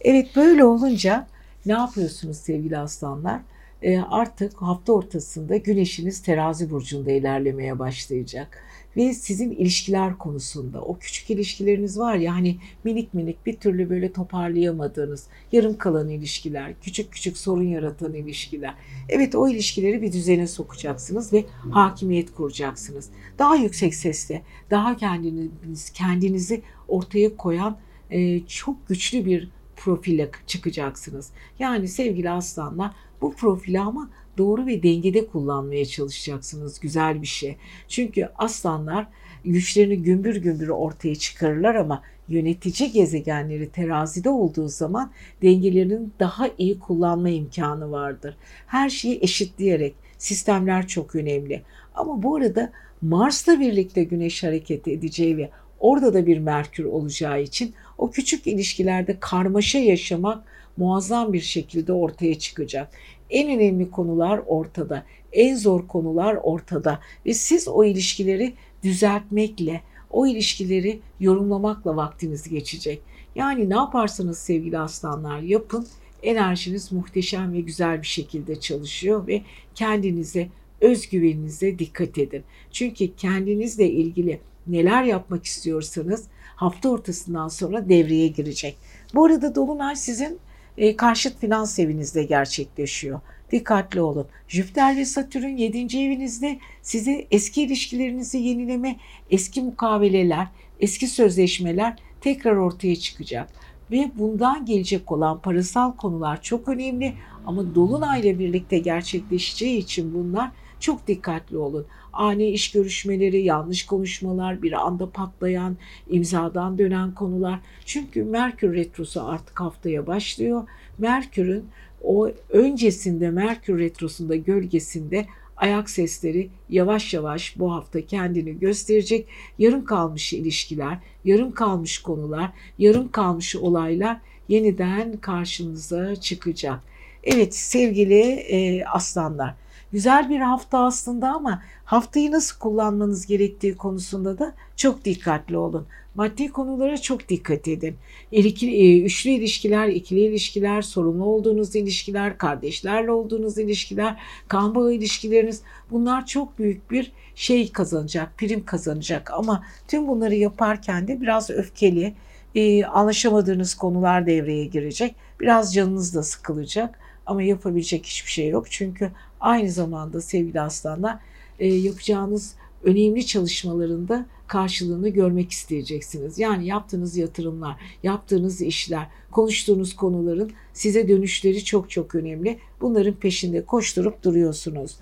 [0.00, 1.26] Evet böyle olunca
[1.66, 3.40] ne yapıyorsunuz sevgili aslanlar?
[3.82, 8.64] E, artık hafta ortasında güneşiniz terazi burcunda ilerlemeye başlayacak
[8.96, 14.12] ve sizin ilişkiler konusunda o küçük ilişkileriniz var ya hani minik minik bir türlü böyle
[14.12, 18.74] toparlayamadığınız yarım kalan ilişkiler, küçük küçük sorun yaratan ilişkiler.
[19.08, 23.10] Evet o ilişkileri bir düzene sokacaksınız ve hakimiyet kuracaksınız.
[23.38, 27.78] Daha yüksek sesle, daha kendiniz kendinizi ortaya koyan
[28.10, 31.30] e, çok güçlü bir profile çıkacaksınız.
[31.58, 36.80] Yani sevgili aslanlar bu profili ama doğru ve dengede kullanmaya çalışacaksınız.
[36.80, 37.56] Güzel bir şey.
[37.88, 39.06] Çünkü aslanlar
[39.44, 47.28] güçlerini gümbür gümbür ortaya çıkarırlar ama yönetici gezegenleri terazide olduğu zaman dengelerini daha iyi kullanma
[47.28, 48.36] imkanı vardır.
[48.66, 51.62] Her şeyi eşitleyerek sistemler çok önemli.
[51.94, 57.74] Ama bu arada Mars'la birlikte Güneş hareket edeceği ve orada da bir Merkür olacağı için
[57.98, 60.44] o küçük ilişkilerde karmaşa yaşamak
[60.76, 62.88] muazzam bir şekilde ortaya çıkacak.
[63.30, 65.04] En önemli konular ortada.
[65.32, 73.02] En zor konular ortada ve siz o ilişkileri düzeltmekle, o ilişkileri yorumlamakla vaktiniz geçecek.
[73.34, 75.86] Yani ne yaparsanız sevgili aslanlar yapın
[76.22, 79.42] enerjiniz muhteşem ve güzel bir şekilde çalışıyor ve
[79.74, 80.48] kendinize,
[80.80, 82.44] özgüveninize dikkat edin.
[82.70, 86.24] Çünkü kendinizle ilgili neler yapmak istiyorsanız
[86.56, 88.76] hafta ortasından sonra devreye girecek.
[89.14, 90.38] Bu arada Dolunay sizin
[90.78, 93.20] e, karşıt finans evinizde gerçekleşiyor.
[93.52, 94.26] Dikkatli olun.
[94.48, 95.78] Jüpiter ve Satürn 7.
[95.98, 98.96] evinizde size eski ilişkilerinizi yenileme,
[99.30, 100.46] eski mukaveleler,
[100.80, 103.48] eski sözleşmeler tekrar ortaya çıkacak.
[103.90, 107.14] Ve bundan gelecek olan parasal konular çok önemli
[107.46, 111.86] ama Dolunay'la birlikte gerçekleşeceği için bunlar çok dikkatli olun.
[112.14, 115.76] Ani iş görüşmeleri, yanlış konuşmalar, bir anda patlayan,
[116.10, 117.60] imzadan dönen konular.
[117.84, 120.68] Çünkü Merkür Retrosu artık haftaya başlıyor.
[120.98, 121.64] Merkür'ün
[122.02, 129.26] o öncesinde Merkür Retrosu'nda gölgesinde ayak sesleri yavaş yavaş bu hafta kendini gösterecek.
[129.58, 136.80] Yarım kalmış ilişkiler, yarım kalmış konular, yarım kalmış olaylar yeniden karşınıza çıkacak.
[137.24, 139.54] Evet sevgili e, aslanlar
[139.94, 145.86] Güzel bir hafta aslında ama haftayı nasıl kullanmanız gerektiği konusunda da çok dikkatli olun.
[146.14, 147.96] Maddi konulara çok dikkat edin.
[148.32, 156.26] E, üçlü ilişkiler, ikili ilişkiler, sorunlu olduğunuz ilişkiler, kardeşlerle olduğunuz ilişkiler, kan bağı ilişkileriniz bunlar
[156.26, 159.30] çok büyük bir şey kazanacak, prim kazanacak.
[159.30, 162.14] Ama tüm bunları yaparken de biraz öfkeli,
[162.54, 165.14] e, anlaşamadığınız konular devreye girecek.
[165.40, 168.66] Biraz canınız da sıkılacak ama yapabilecek hiçbir şey yok.
[168.70, 169.10] Çünkü
[169.44, 171.18] aynı zamanda sevgili aslanlar
[171.58, 172.54] e, yapacağınız
[172.84, 176.38] önemli çalışmalarında karşılığını görmek isteyeceksiniz.
[176.38, 182.58] Yani yaptığınız yatırımlar, yaptığınız işler, konuştuğunuz konuların size dönüşleri çok çok önemli.
[182.80, 184.96] Bunların peşinde koşturup duruyorsunuz.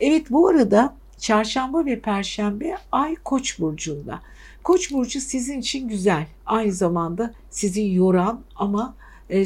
[0.00, 4.20] Evet bu arada çarşamba ve perşembe ay koç burcunda.
[4.62, 6.26] Koç burcu sizin için güzel.
[6.46, 8.94] Aynı zamanda sizi yoran ama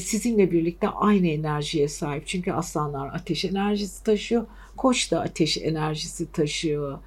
[0.00, 2.26] sizinle birlikte aynı enerjiye sahip.
[2.26, 4.46] Çünkü aslanlar ateş enerjisi taşıyor.
[4.76, 6.98] Koç da ateş enerjisi taşıyor.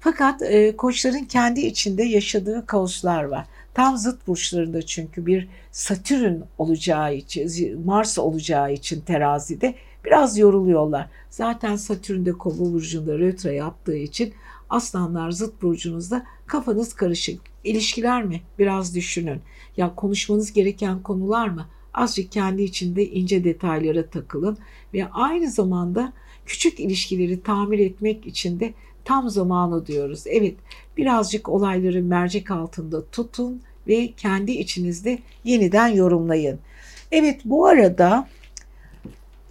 [0.00, 3.46] Fakat e, koçların kendi içinde yaşadığı kaoslar var.
[3.74, 11.10] Tam zıt burçlarında çünkü bir Satürn olacağı için, Mars olacağı için terazide biraz yoruluyorlar.
[11.30, 14.34] Zaten Satürn de kova burcunda retro yaptığı için
[14.70, 17.40] Aslanlar zıt burcunuzda kafanız karışık.
[17.64, 18.40] İlişkiler mi?
[18.58, 19.40] Biraz düşünün.
[19.76, 21.66] Ya konuşmanız gereken konular mı?
[21.94, 24.58] Azıcık kendi içinde ince detaylara takılın
[24.94, 26.12] ve aynı zamanda
[26.46, 30.24] küçük ilişkileri tamir etmek için de tam zamanı diyoruz.
[30.26, 30.54] Evet
[30.96, 36.58] birazcık olayları mercek altında tutun ve kendi içinizde yeniden yorumlayın.
[37.12, 38.28] Evet bu arada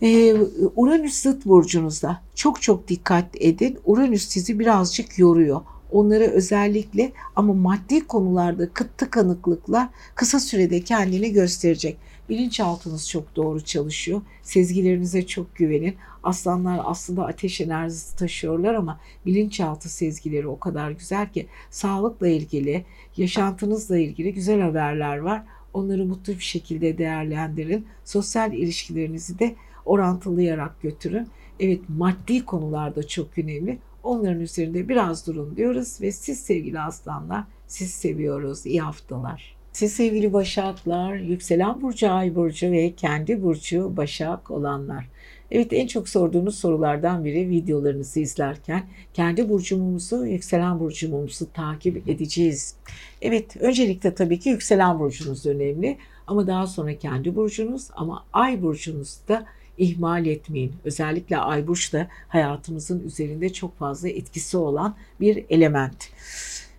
[0.01, 0.33] e,
[0.75, 3.79] Uranüs zıt burcunuzda çok çok dikkat edin.
[3.85, 5.61] Uranüs sizi birazcık yoruyor.
[5.91, 11.97] Onları özellikle ama maddi konularda kıt tıkanıklıklar kısa sürede kendini gösterecek.
[12.29, 14.21] Bilinçaltınız çok doğru çalışıyor.
[14.41, 15.95] Sezgilerinize çok güvenin.
[16.23, 22.85] Aslanlar aslında ateş enerjisi taşıyorlar ama bilinçaltı sezgileri o kadar güzel ki sağlıkla ilgili,
[23.17, 25.43] yaşantınızla ilgili güzel haberler var.
[25.73, 27.87] Onları mutlu bir şekilde değerlendirin.
[28.05, 29.55] Sosyal ilişkilerinizi de
[29.85, 31.27] orantılayarak götürün.
[31.59, 33.79] Evet maddi konularda çok önemli.
[34.03, 38.65] Onların üzerinde biraz durun diyoruz ve siz sevgili aslanlar siz seviyoruz.
[38.65, 39.52] İyi haftalar.
[39.73, 45.05] Siz sevgili Başaklar, yükselen burcu, ay burcu ve kendi burcu Başak olanlar.
[45.51, 48.83] Evet en çok sorduğunuz sorulardan biri videolarınızı izlerken
[49.13, 52.75] kendi burcumuzu, yükselen burcumuzu takip edeceğiz.
[53.21, 59.17] Evet öncelikle tabii ki yükselen burcunuz önemli ama daha sonra kendi burcunuz ama ay burcunuz
[59.27, 59.45] da
[59.77, 60.73] ihmal etmeyin.
[60.83, 66.09] Özellikle ay burç da hayatımızın üzerinde çok fazla etkisi olan bir element.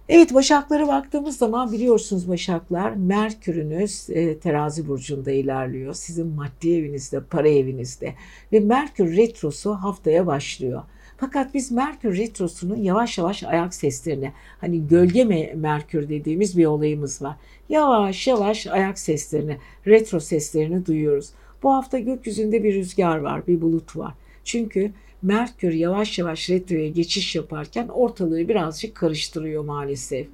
[0.09, 5.95] Evet Başaklara baktığımız zaman biliyorsunuz Başaklar Merkür'ünüz e, terazi burcunda ilerliyor.
[5.95, 8.15] Sizin maddi evinizde, para evinizde
[8.53, 10.83] ve Merkür retrosu haftaya başlıyor.
[11.17, 17.37] Fakat biz Merkür retrosunun yavaş yavaş ayak seslerini hani gölge Merkür dediğimiz bir olayımız var.
[17.69, 21.31] Yavaş yavaş ayak seslerini, retro seslerini duyuyoruz.
[21.63, 24.15] Bu hafta gökyüzünde bir rüzgar var, bir bulut var.
[24.45, 24.93] Çünkü
[25.25, 30.27] Merkür yavaş yavaş retroya geçiş yaparken ortalığı birazcık karıştırıyor maalesef.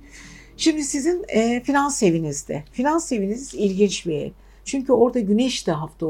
[0.56, 2.64] Şimdi sizin e, finans evinizde.
[2.72, 4.30] Finans eviniz ilginç bir ev.
[4.64, 6.06] Çünkü orada güneş de hafta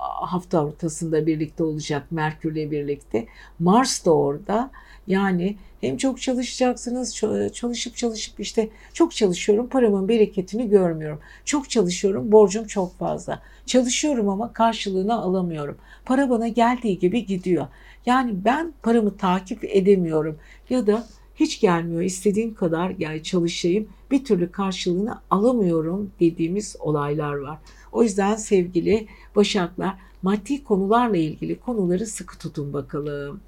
[0.00, 3.26] hafta ortasında birlikte olacak Merkür'le birlikte.
[3.58, 4.70] Mars da orada.
[5.10, 7.16] Yani hem çok çalışacaksınız,
[7.52, 11.20] çalışıp çalışıp işte çok çalışıyorum, paramın bereketini görmüyorum.
[11.44, 13.42] Çok çalışıyorum, borcum çok fazla.
[13.66, 15.76] Çalışıyorum ama karşılığını alamıyorum.
[16.04, 17.66] Para bana geldiği gibi gidiyor.
[18.06, 20.38] Yani ben paramı takip edemiyorum
[20.70, 27.58] ya da hiç gelmiyor istediğim kadar yani çalışayım bir türlü karşılığını alamıyorum dediğimiz olaylar var.
[27.92, 33.40] O yüzden sevgili Başaklar maddi konularla ilgili konuları sıkı tutun bakalım.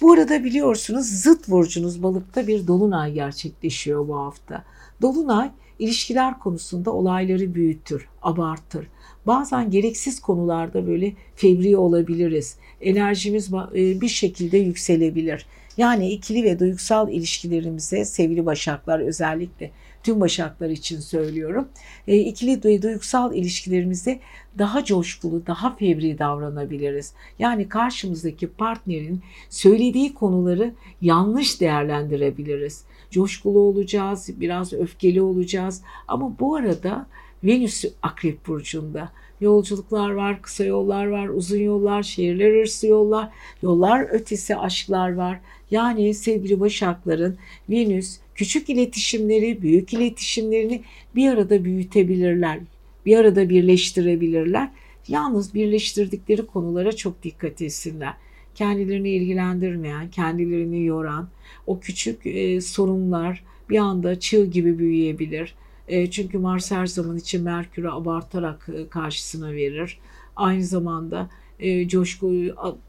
[0.00, 4.64] Bu arada biliyorsunuz zıt burcunuz balıkta bir dolunay gerçekleşiyor bu hafta.
[5.02, 8.86] Dolunay ilişkiler konusunda olayları büyütür, abartır.
[9.26, 12.56] Bazen gereksiz konularda böyle fevri olabiliriz.
[12.80, 15.46] Enerjimiz e, bir şekilde yükselebilir.
[15.76, 19.70] Yani ikili ve duygusal ilişkilerimize sevgili başaklar özellikle
[20.02, 21.68] tüm başaklar için söylüyorum.
[22.06, 24.20] E, ikili duygusal ilişkilerimize
[24.58, 27.14] daha coşkulu, daha fevri davranabiliriz.
[27.38, 32.84] Yani karşımızdaki partnerin söylediği konuları yanlış değerlendirebiliriz.
[33.10, 37.06] Coşkulu olacağız, biraz öfkeli olacağız ama bu arada
[37.44, 39.12] Venüs Akrep Burcu'nda.
[39.40, 43.28] Yolculuklar var, kısa yollar var, uzun yollar, şehirler arası yollar,
[43.62, 45.40] yollar ötesi aşklar var.
[45.70, 47.38] Yani sevgili Başakların
[47.70, 50.82] Venüs küçük iletişimleri, büyük iletişimlerini
[51.16, 52.60] bir arada büyütebilirler.
[53.06, 54.70] Bir arada birleştirebilirler.
[55.08, 58.14] Yalnız birleştirdikleri konulara çok dikkat etsinler.
[58.54, 61.28] Kendilerini ilgilendirmeyen, kendilerini yoran
[61.66, 65.54] o küçük e, sorunlar bir anda çığ gibi büyüyebilir.
[65.88, 69.98] E, çünkü Mars her zaman için Merkür'ü abartarak e, karşısına verir.
[70.36, 72.32] Aynı zamanda e, coşku,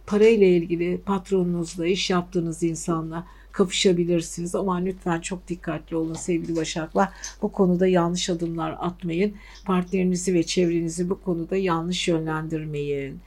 [0.07, 4.55] parayla ilgili patronunuzla, iş yaptığınız insanla kapışabilirsiniz.
[4.55, 7.09] Ama lütfen çok dikkatli olun sevgili Başaklar.
[7.41, 9.33] Bu konuda yanlış adımlar atmayın.
[9.65, 13.19] Partnerinizi ve çevrenizi bu konuda yanlış yönlendirmeyin.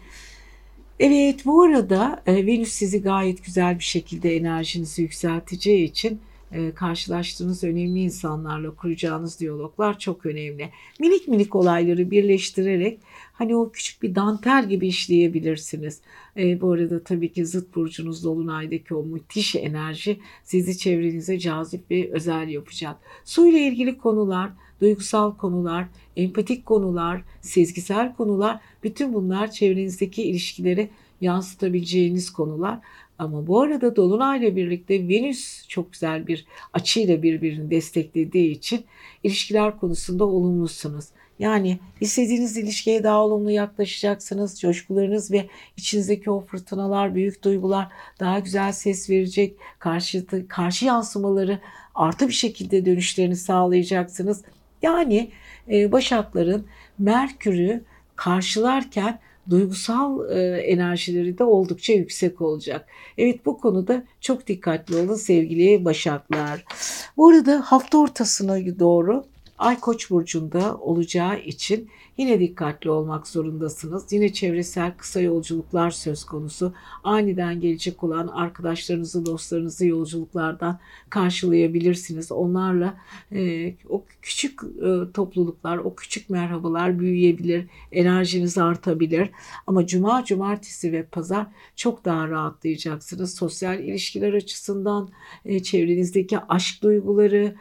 [1.01, 6.34] Evet bu arada Venüs sizi gayet güzel bir şekilde enerjinizi yükselteceği için e,
[6.75, 10.71] karşılaştığınız önemli insanlarla kuracağınız diyaloglar çok önemli.
[11.01, 13.01] Minik minik olayları birleştirerek
[13.33, 16.01] hani o küçük bir dantel gibi işleyebilirsiniz.
[16.37, 22.11] E, bu arada tabii ki zıt burcunuz Dolunay'daki o müthiş enerji sizi çevrenize cazip ve
[22.13, 22.97] özel yapacak.
[23.25, 25.87] Su ile ilgili konular, duygusal konular,
[26.17, 30.91] empatik konular, sezgisel konular bütün bunlar çevrenizdeki ilişkileri
[31.21, 32.79] yansıtabileceğiniz konular.
[33.19, 38.85] Ama bu arada Dolunay ile birlikte Venüs çok güzel bir açıyla birbirini desteklediği için
[39.23, 41.05] ilişkiler konusunda olumlusunuz.
[41.39, 44.61] Yani istediğiniz ilişkiye daha olumlu yaklaşacaksınız.
[44.61, 45.47] Coşkularınız ve
[45.77, 47.89] içinizdeki o fırtınalar, büyük duygular
[48.21, 49.57] daha güzel ses verecek.
[49.79, 51.61] Karşı, karşı yansımaları
[51.95, 54.43] artı bir şekilde dönüşlerini sağlayacaksınız.
[54.83, 55.31] Yani
[55.71, 56.67] e, Başakların
[56.99, 57.85] Merkür'ü
[58.17, 62.87] karşılarken duygusal e, enerjileri de oldukça yüksek olacak.
[63.19, 66.65] Evet bu konuda çok dikkatli olun sevgili Başaklar.
[67.17, 69.25] Bu arada hafta ortasına doğru
[69.59, 74.13] Ay Koç burcunda olacağı için yine dikkatli olmak zorundasınız.
[74.13, 76.73] Yine çevresel kısa yolculuklar söz konusu.
[77.05, 80.79] Aniden gelecek olan arkadaşlarınızı, dostlarınızı yolculuklardan
[81.11, 82.33] karşılayabilirsiniz.
[82.33, 82.95] Onlarla
[83.33, 89.31] e, o küçük e, topluluklar, o küçük merhabalar büyüyebilir, enerjiniz artabilir.
[89.67, 91.47] Ama cuma, cumartesi ve pazar
[91.77, 93.35] çok daha rahatlayacaksınız.
[93.35, 95.09] Sosyal ilişkiler açısından
[95.45, 97.55] e, çevrenizdeki aşk duyguları,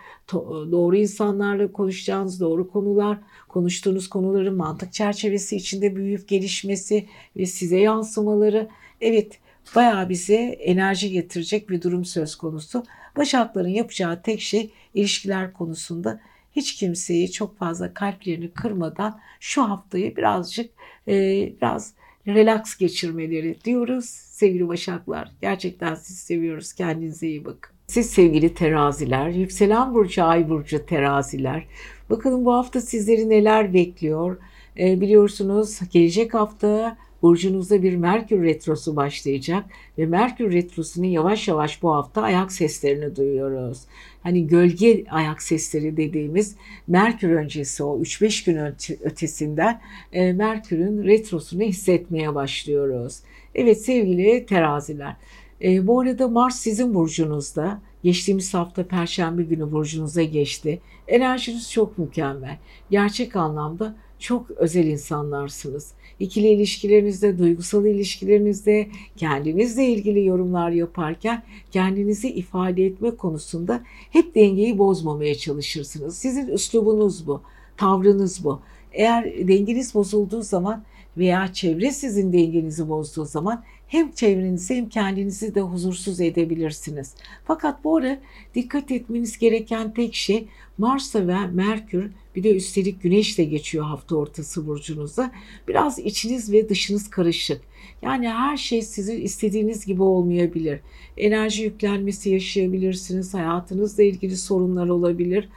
[0.72, 3.20] doğru insanlarla konuşacağınız doğru konular,
[3.54, 8.70] konuştuğunuz konuların mantık çerçevesi içinde büyüyüp gelişmesi ve size yansımaları
[9.02, 9.40] evet
[9.76, 12.84] bayağı bize enerji getirecek bir durum söz konusu.
[13.18, 16.20] Başakların yapacağı tek şey ilişkiler konusunda
[16.56, 20.72] hiç kimseyi çok fazla kalplerini kırmadan şu haftayı birazcık
[21.08, 21.14] e,
[21.62, 21.94] biraz
[22.28, 25.32] relax geçirmeleri diyoruz sevgili Başaklar.
[25.42, 26.74] Gerçekten sizi seviyoruz.
[26.74, 27.74] Kendinize iyi bakın.
[27.88, 31.68] Siz sevgili teraziler, yükselen burcu, ay burcu teraziler.
[32.14, 34.38] Bakalım bu hafta sizleri neler bekliyor?
[34.80, 39.66] E, biliyorsunuz gelecek hafta burcunuzda bir Merkür Retrosu başlayacak
[39.98, 43.82] ve Merkür Retrosu'nun yavaş yavaş bu hafta ayak seslerini duyuyoruz.
[44.24, 46.56] Hani gölge ayak sesleri dediğimiz
[46.88, 48.58] Merkür öncesi o 3-5 gün
[49.04, 53.20] ötesinden e, Merkür'ün retrosunu hissetmeye başlıyoruz.
[53.56, 55.16] Evet sevgili teraziler
[55.62, 57.82] e, bu arada Mars sizin burcunuzda.
[58.04, 60.82] Geçtiğimiz hafta Perşembe günü burcunuza geçti.
[61.08, 62.58] Enerjiniz çok mükemmel.
[62.92, 65.92] Gerçek anlamda çok özel insanlarsınız.
[66.20, 68.88] İkili ilişkilerinizde, duygusal ilişkilerinizde,
[69.18, 76.18] kendinizle ilgili yorumlar yaparken kendinizi ifade etme konusunda hep dengeyi bozmamaya çalışırsınız.
[76.18, 77.42] Sizin üslubunuz bu,
[77.78, 78.62] tavrınız bu.
[78.94, 80.84] Eğer dengeniz bozulduğu zaman
[81.18, 83.64] veya çevre sizin dengenizi bozduğu zaman
[83.94, 87.14] hem çevrenizi hem kendinizi de huzursuz edebilirsiniz.
[87.46, 88.20] Fakat bu ara
[88.56, 94.16] dikkat etmeniz gereken tek şey Mars'ta ve Merkür bir de üstelik Güneş de geçiyor hafta
[94.16, 95.32] ortası burcunuzda.
[95.68, 97.62] Biraz içiniz ve dışınız karışık.
[98.02, 100.80] Yani her şey sizin istediğiniz gibi olmayabilir.
[101.18, 103.34] Enerji yüklenmesi yaşayabilirsiniz.
[103.34, 105.50] Hayatınızla ilgili sorunlar olabilir.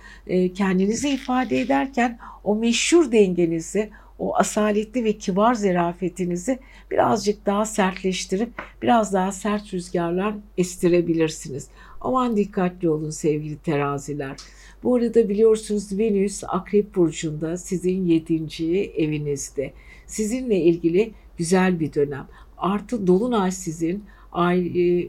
[0.54, 6.58] Kendinizi ifade ederken o meşhur dengenizi, o asaletli ve kibar zerafetinizi
[6.90, 8.48] birazcık daha sertleştirip
[8.82, 11.68] biraz daha sert rüzgarlar estirebilirsiniz.
[12.00, 14.36] Aman dikkatli olun sevgili teraziler.
[14.82, 19.72] Bu arada biliyorsunuz Venüs Akrep Burcu'nda sizin yedinci evinizde.
[20.06, 22.26] Sizinle ilgili güzel bir dönem.
[22.58, 24.04] Artı Dolunay sizin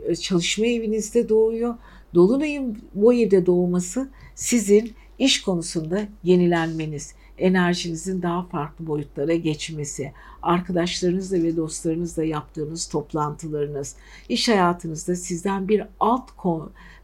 [0.10, 1.76] e, çalışma evinizde doğuyor.
[2.16, 11.58] Dolunay'ın bu evde doğması sizin iş konusunda yenilenmeniz, enerjinizin daha farklı boyutlara geçmesi, arkadaşlarınızla ve
[11.58, 13.96] dostlarınızla yaptığınız toplantılarınız,
[14.30, 16.30] iş hayatınızda sizden bir alt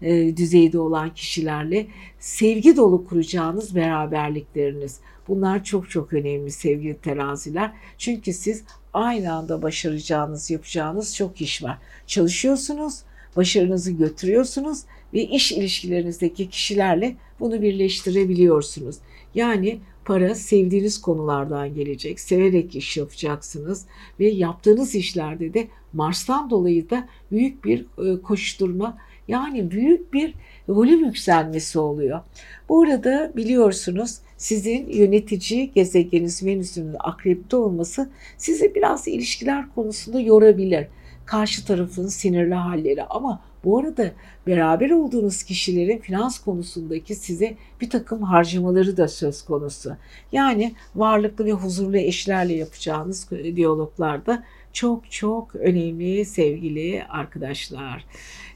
[0.02, 1.88] e, düzeyde olan kişilerle
[2.20, 5.00] sevgi dolu kuracağınız beraberlikleriniz.
[5.28, 7.72] Bunlar çok çok önemli sevgili teraziler.
[7.98, 11.78] Çünkü siz aynı anda başaracağınız, yapacağınız çok iş var.
[12.08, 13.00] Çalışıyorsunuz,
[13.36, 14.80] başarınızı götürüyorsunuz
[15.14, 18.96] ve iş ilişkilerinizdeki kişilerle bunu birleştirebiliyorsunuz.
[19.36, 22.20] Yani para sevdiğiniz konulardan gelecek.
[22.20, 23.86] Severek iş yapacaksınız
[24.20, 30.34] ve yaptığınız işlerde de Mars'tan dolayı da büyük bir e, koşturma yani büyük bir
[30.68, 32.22] volüm yükselmesi oluyor.
[32.70, 40.88] Bu arada biliyorsunuz sizin yönetici gezegeniniz Venüs'ün akrepte olması sizi biraz ilişkiler konusunda yorabilir.
[41.26, 44.12] Karşı tarafın sinirli halleri ama bu arada
[44.48, 49.96] beraber olduğunuz kişilerin finans konusundaki size bir takım harcamaları da söz konusu.
[50.32, 58.06] Yani varlıklı ve huzurlu eşlerle yapacağınız diyaloglarda çok çok önemli sevgili arkadaşlar.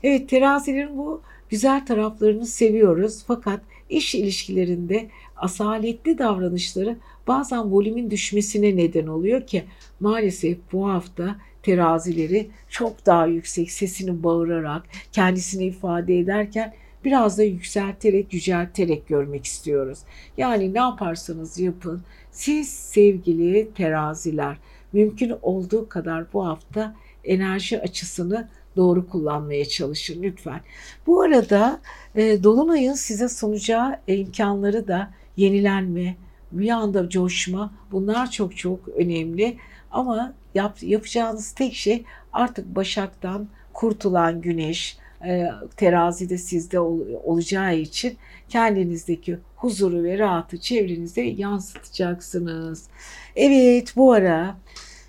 [0.04, 9.08] Evet terazilerin bu güzel taraflarını seviyoruz fakat iş ilişkilerinde asaletli davranışları bazen volümün düşmesine neden
[9.08, 9.64] oluyor ki
[10.00, 11.36] maalesef bu hafta
[11.68, 16.74] terazileri çok daha yüksek sesini bağırarak kendisini ifade ederken
[17.06, 20.00] biraz da yükselterek, yücelterek görmek istiyoruz.
[20.38, 24.58] Yani ne yaparsanız yapın siz sevgili teraziler
[24.94, 30.62] mümkün olduğu kadar bu hafta enerji açısını doğru kullanmaya çalışın lütfen.
[31.08, 31.80] Bu arada
[32.16, 36.16] e, Dolunay'ın size sunacağı imkanları da yenilenme,
[36.52, 39.58] bir anda coşma bunlar çok çok önemli.
[39.92, 48.18] Ama yap, yapacağınız tek şey artık Başak'tan kurtulan güneş, e, terazide sizde ol, olacağı için
[48.50, 52.88] kendinizdeki huzuru ve rahatı çevrenize yansıtacaksınız.
[53.36, 54.58] Evet bu ara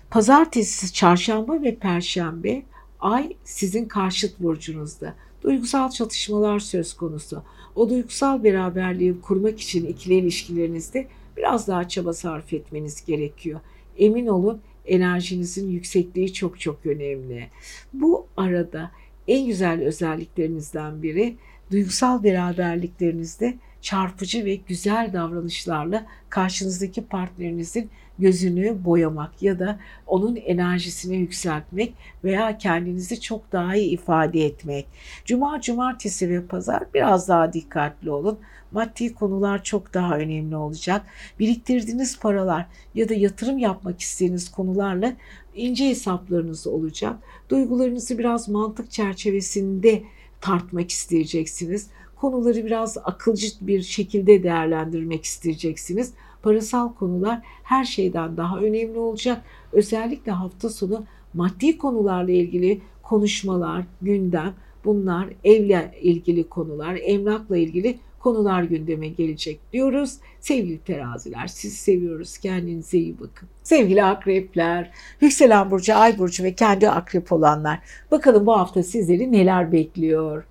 [0.09, 2.61] pazartesi, çarşamba ve perşembe
[2.99, 5.13] ay sizin karşıt burcunuzda.
[5.43, 7.43] Duygusal çatışmalar söz konusu.
[7.75, 11.07] O duygusal beraberliği kurmak için ikili ilişkilerinizde
[11.37, 13.59] biraz daha çaba sarf etmeniz gerekiyor.
[13.99, 17.47] Emin olun enerjinizin yüksekliği çok çok önemli.
[17.93, 18.91] Bu arada
[19.27, 21.35] en güzel özelliklerinizden biri
[21.71, 31.93] duygusal beraberliklerinizde çarpıcı ve güzel davranışlarla karşınızdaki partnerinizin gözünü boyamak ya da onun enerjisini yükseltmek
[32.23, 34.85] veya kendinizi çok daha iyi ifade etmek.
[35.25, 38.39] Cuma, cumartesi ve pazar biraz daha dikkatli olun.
[38.71, 41.05] Maddi konular çok daha önemli olacak.
[41.39, 42.65] Biriktirdiğiniz paralar
[42.95, 45.13] ya da yatırım yapmak istediğiniz konularla
[45.55, 47.15] ince hesaplarınız olacak.
[47.49, 50.03] Duygularınızı biraz mantık çerçevesinde
[50.41, 51.87] tartmak isteyeceksiniz.
[52.21, 56.13] Konuları biraz akılcı bir şekilde değerlendirmek isteyeceksiniz.
[56.43, 59.41] Parasal konular her şeyden daha önemli olacak.
[59.71, 64.53] Özellikle hafta sonu maddi konularla ilgili konuşmalar, gündem,
[64.85, 70.17] bunlar evle ilgili konular, emlakla ilgili konular gündeme gelecek diyoruz.
[70.39, 72.37] Sevgili teraziler sizi seviyoruz.
[72.37, 73.49] Kendinize iyi bakın.
[73.63, 74.91] Sevgili akrepler,
[75.21, 77.79] yükselen burcu, ay burcu ve kendi akrep olanlar.
[78.11, 80.43] Bakalım bu hafta sizleri neler bekliyor?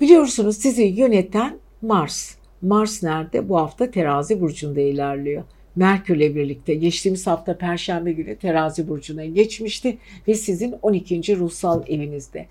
[0.00, 2.34] Biliyorsunuz sizi yöneten Mars.
[2.62, 3.48] Mars nerede?
[3.48, 5.42] Bu hafta terazi burcunda ilerliyor.
[5.76, 9.98] Merkürle birlikte geçtiğimiz hafta Perşembe günü terazi burcuna geçmişti
[10.28, 11.36] ve sizin 12.
[11.36, 12.46] ruhsal evinizde.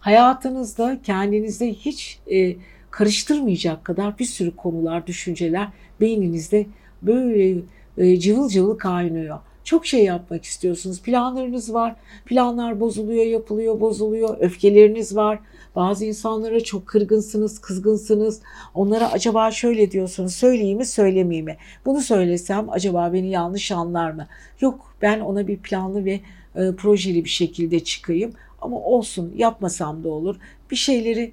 [0.00, 2.56] Hayatınızda kendinize hiç e,
[2.90, 5.68] karıştırmayacak kadar bir sürü konular, düşünceler
[6.00, 6.66] beyninizde
[7.02, 7.58] böyle
[7.98, 9.38] e, cıvıl cıvıl kaynıyor.
[9.64, 11.02] Çok şey yapmak istiyorsunuz.
[11.02, 11.96] Planlarınız var.
[12.24, 14.36] Planlar bozuluyor, yapılıyor, bozuluyor.
[14.40, 15.38] Öfkeleriniz var.
[15.76, 18.40] Bazı insanlara çok kırgınsınız, kızgınsınız.
[18.74, 21.56] Onlara acaba şöyle diyorsunuz, söyleyeyim mi, söylemeyeyim mi?
[21.86, 24.26] Bunu söylesem acaba beni yanlış anlar mı?
[24.60, 26.20] Yok, ben ona bir planlı ve
[26.56, 28.32] e, projeli bir şekilde çıkayım.
[28.60, 30.36] Ama olsun, yapmasam da olur.
[30.70, 31.32] Bir şeyleri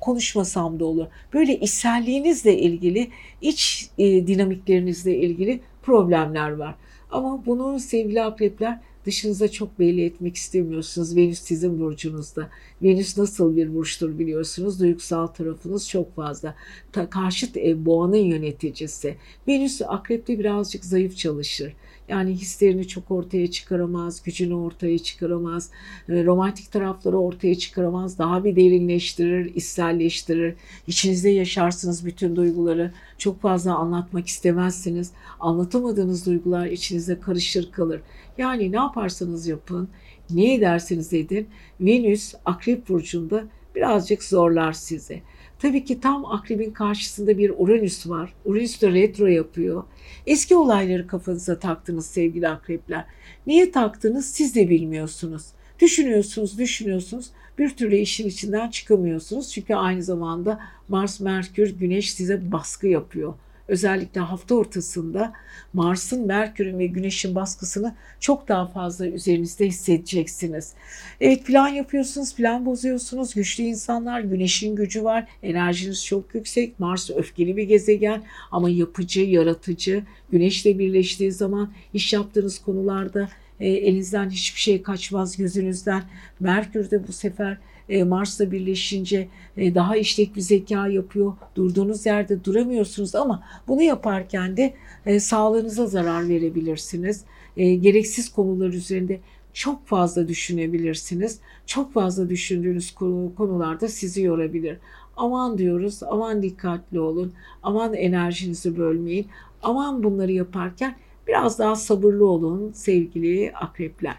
[0.00, 1.06] konuşmasam da olur.
[1.34, 3.10] Böyle içselliğinizle ilgili,
[3.40, 6.74] iç e, dinamiklerinizle ilgili problemler var.
[7.10, 11.16] Ama bunu sevgili akrepler dışınıza çok belli etmek istemiyorsunuz.
[11.16, 12.50] Venüs sizin burcunuzda.
[12.82, 14.80] Venüs nasıl bir burçtur biliyorsunuz.
[14.80, 16.54] Duygusal tarafınız çok fazla.
[16.92, 19.16] Ta, karşıt ev boğanın yöneticisi.
[19.48, 21.72] Venüs akrepte birazcık zayıf çalışır.
[22.08, 25.70] Yani hislerini çok ortaya çıkaramaz, gücünü ortaya çıkaramaz,
[26.08, 30.54] e, romantik tarafları ortaya çıkaramaz, daha bir derinleştirir, içselleştirir.
[30.86, 32.92] İçinizde yaşarsınız bütün duyguları.
[33.18, 35.12] Çok fazla anlatmak istemezsiniz.
[35.40, 38.00] Anlatamadığınız duygular içinizde karışır kalır.
[38.38, 39.88] Yani ne yaparsanız yapın,
[40.30, 41.48] ne ederseniz edin,
[41.80, 43.44] Venüs Akrep Burcu'nda
[43.74, 45.22] birazcık zorlar sizi.
[45.58, 48.34] Tabii ki tam akrebin karşısında bir Uranüs var.
[48.44, 49.84] Uranüs de retro yapıyor.
[50.26, 53.04] Eski olayları kafanıza taktınız sevgili akrepler.
[53.46, 55.46] Niye taktınız siz de bilmiyorsunuz.
[55.80, 57.30] Düşünüyorsunuz, düşünüyorsunuz.
[57.58, 59.52] Bir türlü işin içinden çıkamıyorsunuz.
[59.52, 63.34] Çünkü aynı zamanda Mars, Merkür, Güneş size baskı yapıyor
[63.68, 65.32] özellikle hafta ortasında
[65.72, 70.72] Mars'ın, Merkür'ün ve Güneş'in baskısını çok daha fazla üzerinizde hissedeceksiniz.
[71.20, 73.34] Evet plan yapıyorsunuz, plan bozuyorsunuz.
[73.34, 76.80] Güçlü insanlar, Güneş'in gücü var, enerjiniz çok yüksek.
[76.80, 80.02] Mars öfkeli bir gezegen ama yapıcı, yaratıcı.
[80.30, 83.28] Güneş'le birleştiği zaman iş yaptığınız konularda
[83.60, 86.02] e, elinizden hiçbir şey kaçmaz gözünüzden.
[86.40, 87.58] Merkür de bu sefer
[87.88, 91.32] e, Mars'la birleşince e, daha işlek bir zeka yapıyor.
[91.54, 94.74] Durduğunuz yerde duramıyorsunuz ama bunu yaparken de
[95.06, 97.24] e, sağlığınıza zarar verebilirsiniz.
[97.56, 99.20] Gereksiz konular üzerinde
[99.52, 101.40] çok fazla düşünebilirsiniz.
[101.66, 102.94] Çok fazla düşündüğünüz
[103.36, 104.78] konularda sizi yorabilir.
[105.16, 107.32] Aman diyoruz, aman dikkatli olun,
[107.62, 109.26] aman enerjinizi bölmeyin,
[109.62, 110.96] aman bunları yaparken
[111.28, 114.16] biraz daha sabırlı olun sevgili akrepler.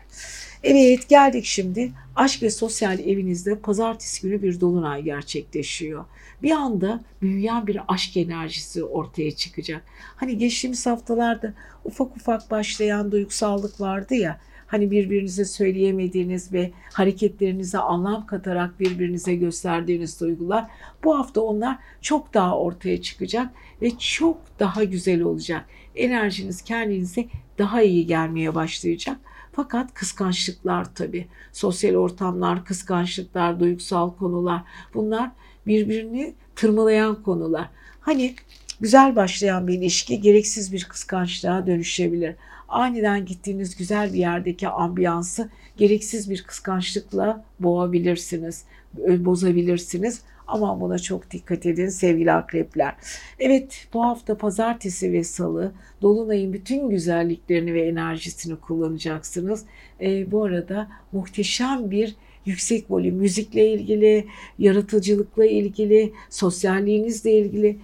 [0.64, 6.06] Evet geldik şimdi aşk ve sosyal evinizde pazartesi günü bir dolunay gerçekleşiyor.
[6.44, 9.84] Bir anda büyüyen bir aşk enerjisi ortaya çıkacak.
[10.16, 11.54] Hani geçtiğimiz haftalarda
[11.86, 14.40] ufak ufak başlayan duygusallık vardı ya.
[14.68, 20.66] Hani birbirinize söyleyemediğiniz ve hareketlerinize anlam katarak birbirinize gösterdiğiniz duygular.
[21.04, 23.50] Bu hafta onlar çok daha ortaya çıkacak
[23.82, 25.66] ve çok daha güzel olacak.
[25.96, 27.26] Enerjiniz kendinize
[27.58, 29.18] daha iyi gelmeye başlayacak.
[29.52, 31.28] Fakat kıskançlıklar tabii.
[31.52, 34.62] Sosyal ortamlar, kıskançlıklar, duygusal konular
[34.94, 35.32] bunlar
[35.68, 37.70] birbirini tırmalayan konular.
[38.00, 38.36] Hani
[38.82, 42.36] Güzel başlayan bir ilişki gereksiz bir kıskançlığa dönüşebilir.
[42.70, 48.64] Aniden gittiğiniz güzel bir yerdeki ambiyansı gereksiz bir kıskançlıkla boğabilirsiniz,
[48.98, 50.22] bozabilirsiniz.
[50.50, 52.96] Ama buna çok dikkat edin sevgili akrepler.
[53.40, 55.72] Evet bu hafta pazartesi ve salı
[56.02, 59.66] Dolunay'ın bütün güzelliklerini ve enerjisini kullanacaksınız.
[60.02, 64.26] E, bu arada muhteşem bir yüksek volüm müzikle ilgili,
[64.60, 67.78] yaratıcılıkla ilgili, sosyalliğinizle ilgili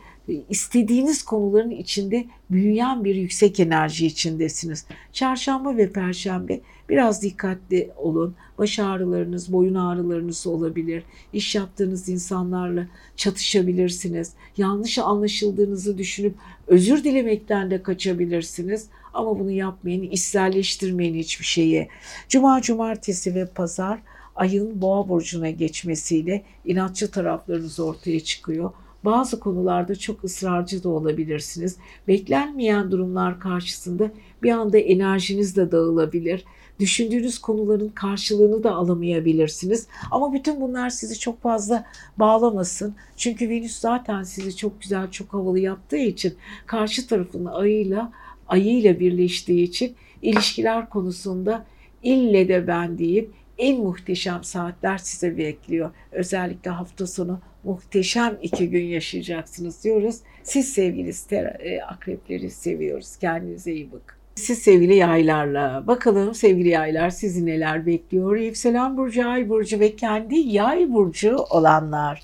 [0.49, 4.85] istediğiniz konuların içinde büyüyen bir yüksek enerji içindesiniz.
[5.13, 6.59] Çarşamba ve perşembe
[6.89, 8.35] biraz dikkatli olun.
[8.57, 11.03] Baş ağrılarınız, boyun ağrılarınız olabilir.
[11.33, 14.33] İş yaptığınız insanlarla çatışabilirsiniz.
[14.57, 16.35] Yanlış anlaşıldığınızı düşünüp
[16.67, 18.87] özür dilemekten de kaçabilirsiniz.
[19.13, 21.87] Ama bunu yapmayın, içselleştirmeyin hiçbir şeyi.
[22.29, 23.99] Cuma, cumartesi ve pazar
[24.35, 28.71] ayın boğa burcuna geçmesiyle inatçı taraflarınız ortaya çıkıyor.
[29.05, 31.77] Bazı konularda çok ısrarcı da olabilirsiniz.
[32.07, 34.11] Beklenmeyen durumlar karşısında
[34.43, 36.45] bir anda enerjiniz de dağılabilir.
[36.79, 39.87] Düşündüğünüz konuların karşılığını da alamayabilirsiniz.
[40.11, 41.85] Ama bütün bunlar sizi çok fazla
[42.17, 42.95] bağlamasın.
[43.17, 46.33] Çünkü Venüs zaten sizi çok güzel, çok havalı yaptığı için
[46.65, 48.11] karşı tarafın ayıyla
[48.47, 51.65] ayıyla birleştiği için ilişkiler konusunda
[52.03, 55.91] ille de ben deyip en muhteşem saatler size bekliyor.
[56.11, 60.15] Özellikle hafta sonu muhteşem iki gün yaşayacaksınız diyoruz.
[60.43, 61.11] Siz sevgili
[61.59, 63.15] e, akrepleri seviyoruz.
[63.17, 64.15] Kendinize iyi bakın.
[64.35, 68.35] Siz sevgili yaylarla bakalım sevgili yaylar sizi neler bekliyor?
[68.35, 72.23] Yükselen burcu, ay burcu ve kendi yay burcu olanlar.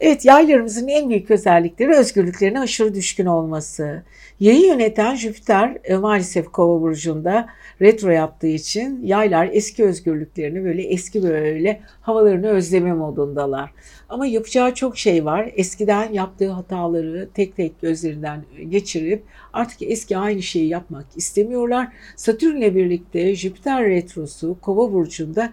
[0.00, 4.02] Evet yaylarımızın en büyük özellikleri özgürlüklerine aşırı düşkün olması.
[4.40, 7.48] Yayı yöneten Jüpiter e, maalesef kova burcunda
[7.82, 13.70] retro yaptığı için yaylar eski özgürlüklerini böyle eski böyle havalarını özleme modundalar.
[14.08, 15.50] Ama yapacağı çok şey var.
[15.54, 19.22] Eskiden yaptığı hataları tek tek gözlerinden geçirip
[19.52, 21.88] artık eski aynı şeyi yapmak istemiyorlar.
[22.16, 25.52] Satürn'le birlikte Jüpiter retrosu Kova burcunda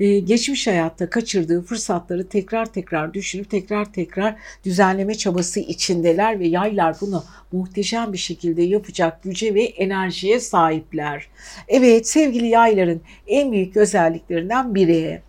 [0.00, 6.96] e, geçmiş hayatta kaçırdığı fırsatları tekrar tekrar düşünüp tekrar tekrar düzenleme çabası içindeler ve yaylar
[7.00, 11.26] bunu muhteşem bir şekilde yapacak güce ve enerjiye sahipler.
[11.68, 15.22] Evet sevgili yayların en büyük özelliklerinden biri.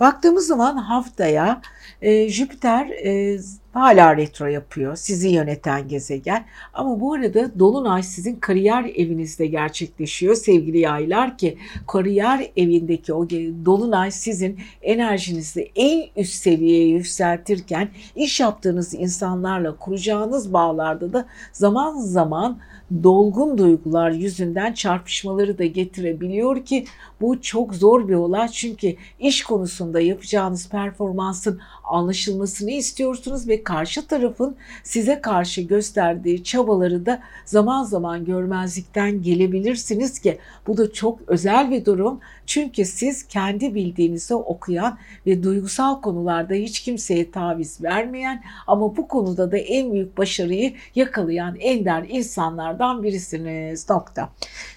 [0.00, 1.62] Baktığımız zaman haftaya
[2.02, 3.38] e, Jüpiter e,
[3.72, 4.96] hala retro yapıyor.
[4.96, 6.44] Sizi yöneten gezegen.
[6.74, 13.30] Ama bu arada Dolunay sizin kariyer evinizde gerçekleşiyor sevgili yaylar ki kariyer evindeki o
[13.64, 22.58] Dolunay sizin enerjinizi en üst seviyeye yükseltirken iş yaptığınız insanlarla kuracağınız bağlarda da zaman zaman
[23.02, 26.84] dolgun duygular yüzünden çarpışmaları da getirebiliyor ki
[27.22, 34.56] bu çok zor bir olay çünkü iş konusunda yapacağınız performansın anlaşılmasını istiyorsunuz ve karşı tarafın
[34.82, 41.84] size karşı gösterdiği çabaları da zaman zaman görmezlikten gelebilirsiniz ki bu da çok özel bir
[41.84, 42.20] durum.
[42.46, 49.52] Çünkü siz kendi bildiğinizi okuyan ve duygusal konularda hiç kimseye taviz vermeyen ama bu konuda
[49.52, 53.90] da en büyük başarıyı yakalayan ender insanlardan birisiniz.
[53.90, 54.28] Nokta.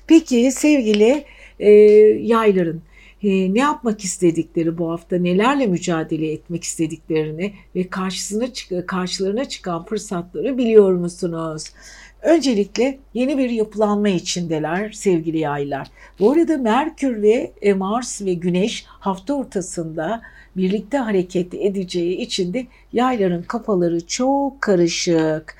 [0.08, 1.26] Peki sevgili
[1.60, 1.70] e,
[2.22, 2.82] yayların
[3.24, 8.45] e, ne yapmak istedikleri bu hafta, nelerle mücadele etmek istediklerini ve karşısına
[8.88, 11.64] karşılarına çıkan fırsatları biliyor musunuz?
[12.22, 15.88] Öncelikle yeni bir yapılanma içindeler sevgili yaylar.
[16.20, 20.22] Bu arada Merkür ve e, Mars ve Güneş hafta ortasında
[20.58, 25.58] birlikte hareket edeceği için de yayların kafaları çok karışık.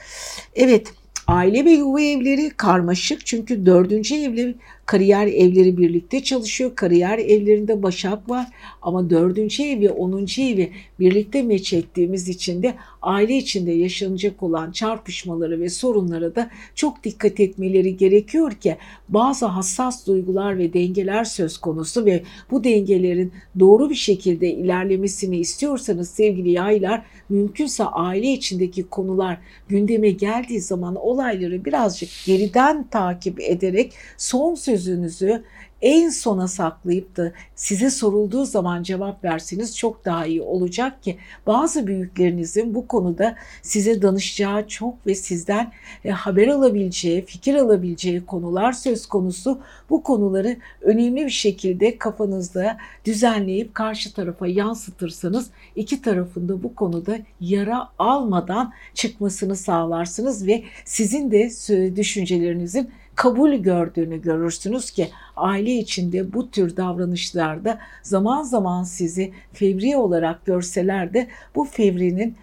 [0.56, 0.94] Evet
[1.28, 4.56] aile ve yuva evleri karmaşık çünkü dördüncü evleri
[4.86, 6.76] Kariyer evleri birlikte çalışıyor.
[6.76, 8.48] Kariyer evlerinde Başak var
[8.82, 14.72] ama dördüncü ev ve onuncu evi birlikte meç ettiğimiz için de aile içinde yaşanacak olan
[14.72, 18.78] çarpışmaları ve sorunlara da çok dikkat etmeleri gerekiyor ki
[19.10, 26.10] bazı hassas duygular ve dengeler söz konusu ve bu dengelerin doğru bir şekilde ilerlemesini istiyorsanız
[26.10, 34.56] sevgili yaylar mümkünse aile içindeki konular gündeme geldiği zaman olayları birazcık geriden takip ederek son
[34.56, 35.44] söz sözünüzü
[35.82, 41.18] en sona saklayıp da size sorulduğu zaman cevap verseniz çok daha iyi olacak ki
[41.48, 45.72] bazı büyüklerinizin bu konuda size danışacağı çok ve sizden
[46.06, 49.60] e, haber alabileceği, fikir alabileceği konular söz konusu.
[49.90, 57.90] Bu konuları önemli bir şekilde kafanızda düzenleyip karşı tarafa yansıtırsanız iki tarafında bu konuda yara
[58.00, 61.50] almadan çıkmasını sağlarsınız ve sizin de
[61.96, 70.46] düşüncelerinizin kabul gördüğünü görürsünüz ki aile içinde bu tür davranışlarda zaman zaman sizi fevri olarak
[70.46, 72.36] görseler de bu fevrinin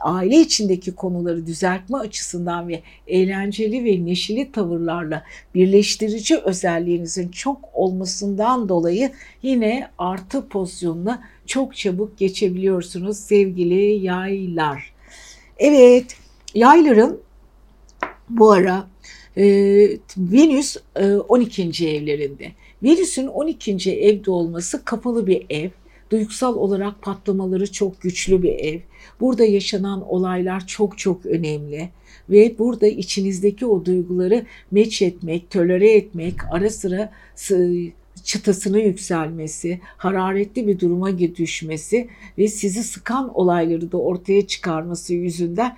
[0.00, 5.22] aile içindeki konuları düzeltme açısından ve eğlenceli ve neşeli tavırlarla
[5.54, 14.92] birleştirici özelliğinizin çok olmasından dolayı yine artı pozisyonuna çok çabuk geçebiliyorsunuz sevgili yaylar.
[15.58, 16.16] Evet,
[16.54, 17.20] yayların
[18.30, 18.91] bu ara
[19.36, 19.44] e,
[20.16, 21.88] Venüs e, 12.
[21.88, 22.52] evlerinde.
[22.82, 23.90] Venüs'ün 12.
[23.90, 25.70] evde olması kapalı bir ev.
[26.10, 28.80] Duygusal olarak patlamaları çok güçlü bir ev.
[29.20, 31.88] Burada yaşanan olaylar çok çok önemli
[32.30, 37.12] ve burada içinizdeki o duyguları meç etmek, tölere etmek, ara sıra
[38.24, 42.08] çıtasını yükselmesi, hararetli bir duruma düşmesi
[42.38, 45.76] ve sizi sıkan olayları da ortaya çıkarması yüzünden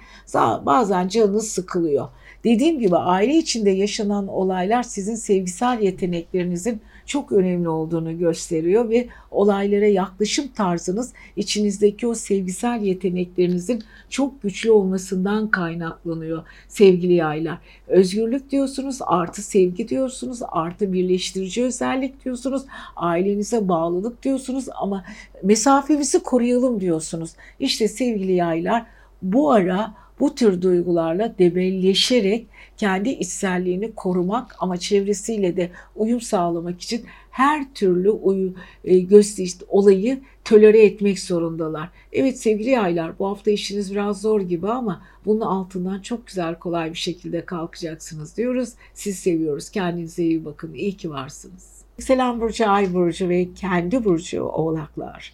[0.66, 2.08] bazen canınız sıkılıyor.
[2.44, 9.86] Dediğim gibi aile içinde yaşanan olaylar sizin sevgisel yeteneklerinizin çok önemli olduğunu gösteriyor ve olaylara
[9.86, 17.58] yaklaşım tarzınız içinizdeki o sevgisel yeteneklerinizin çok güçlü olmasından kaynaklanıyor sevgili yaylar.
[17.88, 22.62] Özgürlük diyorsunuz, artı sevgi diyorsunuz, artı birleştirici özellik diyorsunuz,
[22.96, 25.04] ailenize bağlılık diyorsunuz ama
[25.42, 27.30] mesafemizi koruyalım diyorsunuz.
[27.60, 28.86] İşte sevgili yaylar
[29.22, 32.46] bu ara bu tür duygularla debelleşerek
[32.76, 38.54] kendi içselliğini korumak ama çevresiyle de uyum sağlamak için her türlü uyu,
[38.84, 41.88] e, gösteriş olayı tölere etmek zorundalar.
[42.12, 46.90] Evet sevgili yaylar bu hafta işiniz biraz zor gibi ama bunun altından çok güzel kolay
[46.90, 48.68] bir şekilde kalkacaksınız diyoruz.
[48.94, 49.70] Siz seviyoruz.
[49.70, 50.74] Kendinize iyi bakın.
[50.74, 51.74] İyi ki varsınız.
[51.98, 55.32] Selam Burcu, Ay Burcu ve kendi Burcu Oğlaklar.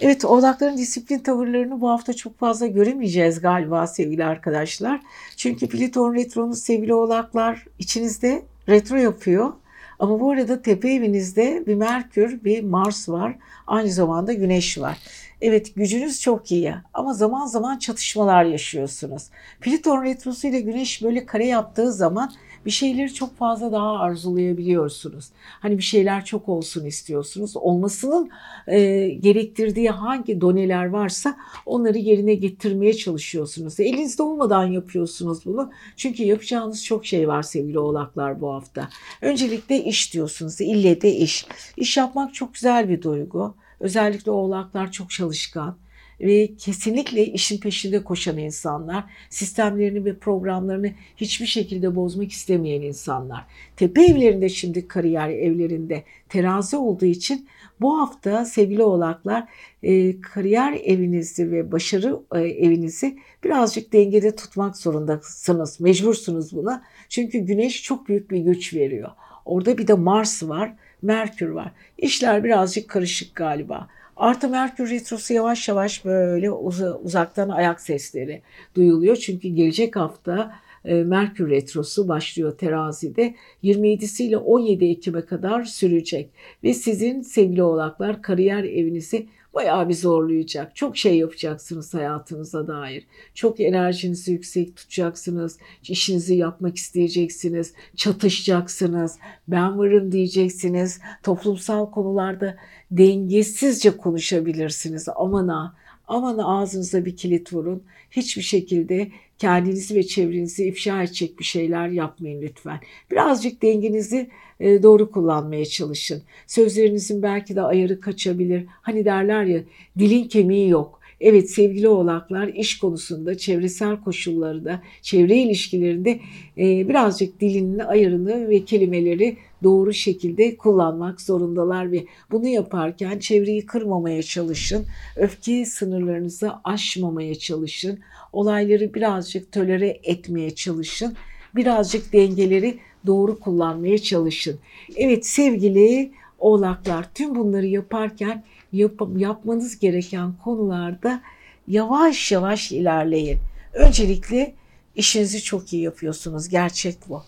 [0.00, 5.00] Evet oğlakların disiplin tavırlarını bu hafta çok fazla göremeyeceğiz galiba sevgili arkadaşlar.
[5.36, 9.52] Çünkü Plüton retronuz sevgili oğlaklar içinizde retro yapıyor.
[9.98, 13.36] Ama bu arada tepe evinizde bir Merkür, bir Mars var.
[13.66, 14.98] Aynı zamanda Güneş var.
[15.40, 19.22] Evet gücünüz çok iyi ama zaman zaman çatışmalar yaşıyorsunuz.
[19.60, 22.32] Plüton retrosu ile Güneş böyle kare yaptığı zaman
[22.66, 25.28] bir şeyleri çok fazla daha arzulayabiliyorsunuz.
[25.60, 27.56] Hani bir şeyler çok olsun istiyorsunuz.
[27.56, 28.30] Olmasının
[28.66, 31.36] e, gerektirdiği hangi doneler varsa
[31.66, 33.80] onları yerine getirmeye çalışıyorsunuz.
[33.80, 35.70] Elinizde olmadan yapıyorsunuz bunu.
[35.96, 38.88] Çünkü yapacağınız çok şey var sevgili oğlaklar bu hafta.
[39.22, 40.60] Öncelikle iş diyorsunuz.
[40.60, 41.46] İlle de iş.
[41.76, 43.54] İş yapmak çok güzel bir duygu.
[43.80, 45.76] Özellikle oğlaklar çok çalışkan
[46.20, 53.46] ve kesinlikle işin peşinde koşan insanlar, sistemlerini ve programlarını hiçbir şekilde bozmak istemeyen insanlar.
[53.76, 57.48] Tepe evlerinde şimdi kariyer evlerinde terazi olduğu için
[57.80, 59.48] bu hafta sevgili oğlaklar
[59.82, 65.80] e, kariyer evinizi ve başarı e, evinizi birazcık dengede tutmak zorundasınız.
[65.80, 66.84] Mecbursunuz buna.
[67.08, 69.10] Çünkü güneş çok büyük bir güç veriyor.
[69.44, 71.72] Orada bir de Mars var, Merkür var.
[71.98, 73.88] İşler birazcık karışık galiba.
[74.18, 78.42] Artı Merkür Retrosu yavaş yavaş böyle uzaktan ayak sesleri
[78.74, 79.16] duyuluyor.
[79.16, 80.52] Çünkü gelecek hafta
[80.84, 83.34] e, Merkür Retrosu başlıyor terazide.
[83.64, 86.30] 27'si ile 17 Ekim'e kadar sürecek.
[86.64, 89.26] Ve sizin sevgili oğlaklar kariyer evinizi
[89.58, 90.76] bayağı bir zorlayacak.
[90.76, 93.06] Çok şey yapacaksınız hayatınıza dair.
[93.34, 95.58] Çok enerjinizi yüksek tutacaksınız.
[95.82, 97.72] İşinizi yapmak isteyeceksiniz.
[97.96, 99.18] Çatışacaksınız.
[99.48, 101.00] Ben varım diyeceksiniz.
[101.22, 102.56] Toplumsal konularda
[102.90, 105.08] dengesizce konuşabilirsiniz.
[105.16, 105.74] Aman ha,
[106.08, 107.82] aman ağzınıza bir kilit vurun.
[108.10, 112.80] Hiçbir şekilde kendinizi ve çevrenizi ifşa edecek bir şeyler yapmayın lütfen.
[113.10, 114.30] Birazcık dengenizi
[114.60, 116.22] e, doğru kullanmaya çalışın.
[116.46, 118.66] Sözlerinizin belki de ayarı kaçabilir.
[118.68, 119.60] Hani derler ya
[119.98, 120.97] dilin kemiği yok.
[121.20, 126.20] Evet sevgili oğlaklar iş konusunda, çevresel koşullarda, çevre ilişkilerinde
[126.58, 134.22] e, birazcık dilinin ayarını ve kelimeleri doğru şekilde kullanmak zorundalar ve bunu yaparken çevreyi kırmamaya
[134.22, 134.84] çalışın.
[135.16, 137.98] Öfke sınırlarınızı aşmamaya çalışın.
[138.32, 141.16] Olayları birazcık tolere etmeye çalışın.
[141.56, 144.58] Birazcık dengeleri doğru kullanmaya çalışın.
[144.96, 151.22] Evet sevgili oğlaklar tüm bunları yaparken yap, yapmanız gereken konularda
[151.68, 153.38] yavaş yavaş ilerleyin.
[153.74, 154.54] Öncelikle
[154.94, 156.48] işinizi çok iyi yapıyorsunuz.
[156.48, 157.22] Gerçek bu.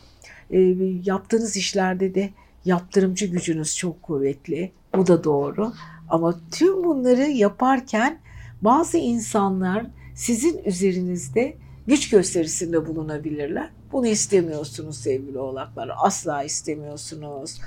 [0.50, 0.60] E,
[1.04, 2.30] yaptığınız işlerde de
[2.64, 4.72] yaptırımcı gücünüz çok kuvvetli.
[4.96, 5.72] Bu da doğru.
[6.08, 8.18] Ama tüm bunları yaparken
[8.62, 13.70] bazı insanlar sizin üzerinizde güç gösterisinde bulunabilirler.
[13.92, 15.90] Bunu istemiyorsunuz sevgili oğlaklar.
[15.96, 17.60] Asla istemiyorsunuz.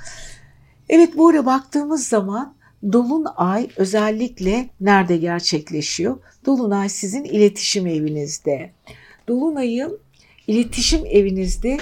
[0.89, 2.53] Evet bu ara baktığımız zaman
[2.91, 6.17] Dolunay özellikle nerede gerçekleşiyor?
[6.45, 8.71] Dolunay sizin iletişim evinizde.
[9.27, 9.99] Dolunay'ın
[10.47, 11.77] iletişim evinizde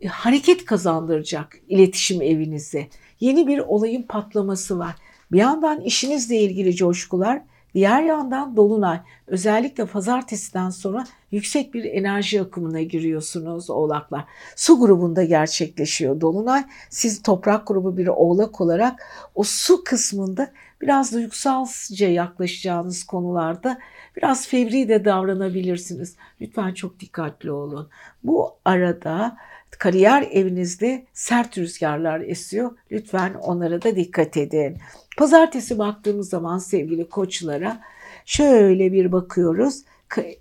[0.00, 2.88] e, hareket kazandıracak iletişim evinize.
[3.20, 4.94] Yeni bir olayın patlaması var.
[5.32, 7.42] Bir yandan işinizle ilgili coşkular,
[7.74, 14.24] Diğer yandan dolunay özellikle pazartesiden sonra yüksek bir enerji akımına giriyorsunuz oğlaklar.
[14.56, 16.64] Su grubunda gerçekleşiyor dolunay.
[16.90, 19.02] Siz toprak grubu bir oğlak olarak
[19.34, 23.78] o su kısmında biraz duygusalca yaklaşacağınız konularda
[24.16, 26.16] biraz fevri de davranabilirsiniz.
[26.40, 27.88] Lütfen çok dikkatli olun.
[28.24, 29.36] Bu arada
[29.78, 32.70] kariyer evinizde sert rüzgarlar esiyor.
[32.92, 34.76] Lütfen onlara da dikkat edin.
[35.18, 37.80] Pazartesi baktığımız zaman sevgili koçlara
[38.26, 39.82] şöyle bir bakıyoruz.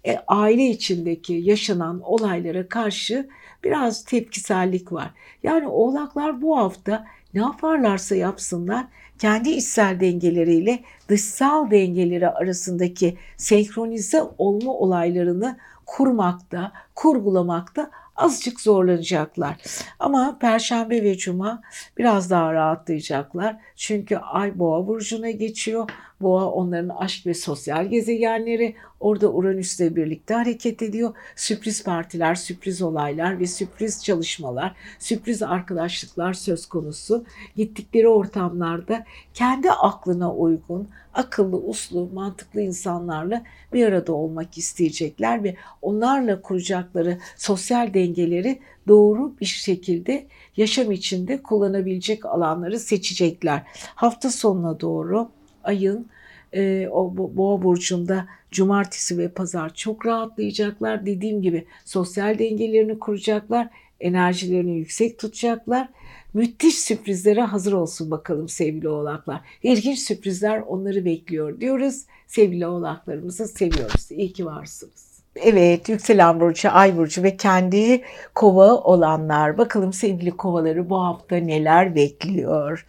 [0.06, 3.30] E, aile içindeki yaşanan olaylara karşı
[3.64, 5.12] biraz tepkisellik var.
[5.44, 8.86] Yani oğlaklar bu hafta ne yaparlarsa yapsınlar
[9.20, 10.80] kendi içsel dengeleriyle
[11.10, 15.58] dışsal dengeleri arasındaki senkronize olma olaylarını
[15.92, 19.58] kurmakta, kurgulamakta azıcık zorlanacaklar.
[20.00, 21.62] Ama Perşembe ve Cuma
[21.98, 23.58] biraz daha rahatlayacaklar.
[23.76, 25.90] Çünkü Ay Boğa burcuna geçiyor.
[26.22, 28.76] Boğa onların aşk ve sosyal gezegenleri.
[29.00, 31.16] Orada Uranüs'le birlikte hareket ediyor.
[31.36, 37.26] Sürpriz partiler, sürpriz olaylar ve sürpriz çalışmalar, sürpriz arkadaşlıklar söz konusu.
[37.56, 43.44] Gittikleri ortamlarda kendi aklına uygun, akıllı, uslu, mantıklı insanlarla
[43.74, 50.26] bir arada olmak isteyecekler ve onlarla kuracakları sosyal dengeleri doğru bir şekilde
[50.58, 53.64] yaşam içinde kullanabilecek alanları seçecekler.
[53.96, 55.30] Hafta sonuna doğru
[55.64, 56.08] ayın
[56.54, 61.06] e, o boğa burcunda cumartesi ve pazar çok rahatlayacaklar.
[61.06, 63.68] Dediğim gibi sosyal dengelerini kuracaklar,
[64.00, 65.88] enerjilerini yüksek tutacaklar.
[66.34, 69.42] Müthiş sürprizlere hazır olsun bakalım sevgili oğlaklar.
[69.64, 72.06] İlginç sürprizler onları bekliyor diyoruz.
[72.28, 74.12] Sevgili oğlaklarımızı seviyoruz.
[74.12, 75.12] İyi ki varsınız.
[75.36, 78.02] Evet, yükselen burcu, ay burcu ve kendi
[78.36, 79.58] kova olanlar.
[79.58, 82.86] Bakalım sevgili kovaları bu hafta neler bekliyor.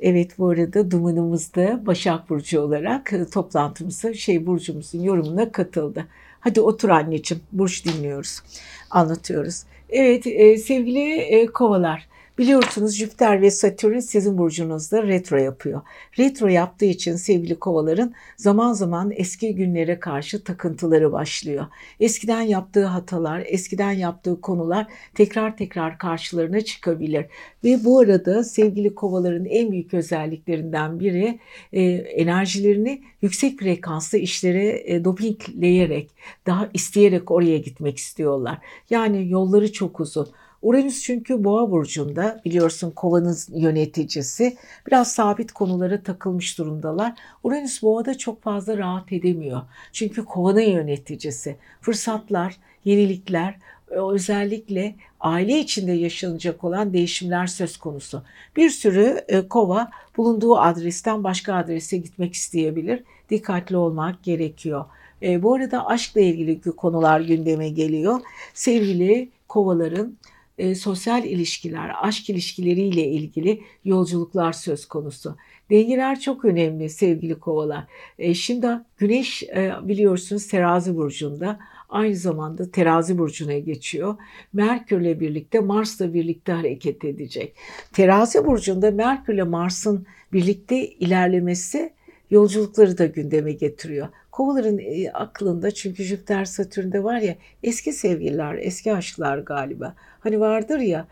[0.00, 6.06] Evet bu arada Duman'ımız da Başak Burcu olarak e, toplantımıza şey burcumuzun yorumuna katıldı.
[6.40, 8.42] Hadi otur anneciğim, burç dinliyoruz,
[8.90, 9.62] anlatıyoruz.
[9.90, 12.07] Evet e, sevgili e, kovalar
[12.38, 15.80] Biliyorsunuz Jüpiter ve Satürn sizin burcunuzda retro yapıyor.
[16.18, 21.66] Retro yaptığı için sevgili kovaların zaman zaman eski günlere karşı takıntıları başlıyor.
[22.00, 27.26] Eskiden yaptığı hatalar, eskiden yaptığı konular tekrar tekrar karşılarına çıkabilir.
[27.64, 31.38] Ve bu arada sevgili kovaların en büyük özelliklerinden biri
[31.72, 36.10] e, enerjilerini yüksek frekanslı işlere e, dopingleyerek,
[36.46, 38.58] daha isteyerek oraya gitmek istiyorlar.
[38.90, 40.28] Yani yolları çok uzun.
[40.62, 44.56] Uranüs çünkü boğa burcunda biliyorsun kovanın yöneticisi
[44.86, 47.14] biraz sabit konulara takılmış durumdalar.
[47.42, 49.60] Uranüs boğada çok fazla rahat edemiyor.
[49.92, 51.56] Çünkü kovanın yöneticisi.
[51.80, 53.54] Fırsatlar, yenilikler,
[53.90, 58.22] özellikle aile içinde yaşanacak olan değişimler söz konusu.
[58.56, 63.04] Bir sürü e, kova bulunduğu adresten başka adrese gitmek isteyebilir.
[63.30, 64.84] Dikkatli olmak gerekiyor.
[65.22, 68.20] E, bu arada aşkla ilgili konular gündeme geliyor.
[68.54, 70.16] Sevgili kovaların
[70.58, 75.36] e, sosyal ilişkiler, aşk ilişkileriyle ilgili yolculuklar söz konusu.
[75.70, 77.84] Dengeler çok önemli sevgili kovalar.
[78.18, 84.16] E, şimdi Güneş e, biliyorsunuz terazi burcunda aynı zamanda terazi burcuna geçiyor.
[84.52, 87.54] Merkürle birlikte Mars'la birlikte hareket edecek.
[87.92, 91.92] Terazi burcunda Merkür ile Mars'ın birlikte ilerlemesi
[92.30, 94.08] yolculukları da gündeme getiriyor.
[94.38, 99.94] Kovaların e, aklında çünkü Jüpiter Satürn'de var ya eski sevgililer, eski aşklar galiba.
[100.20, 101.06] Hani vardır ya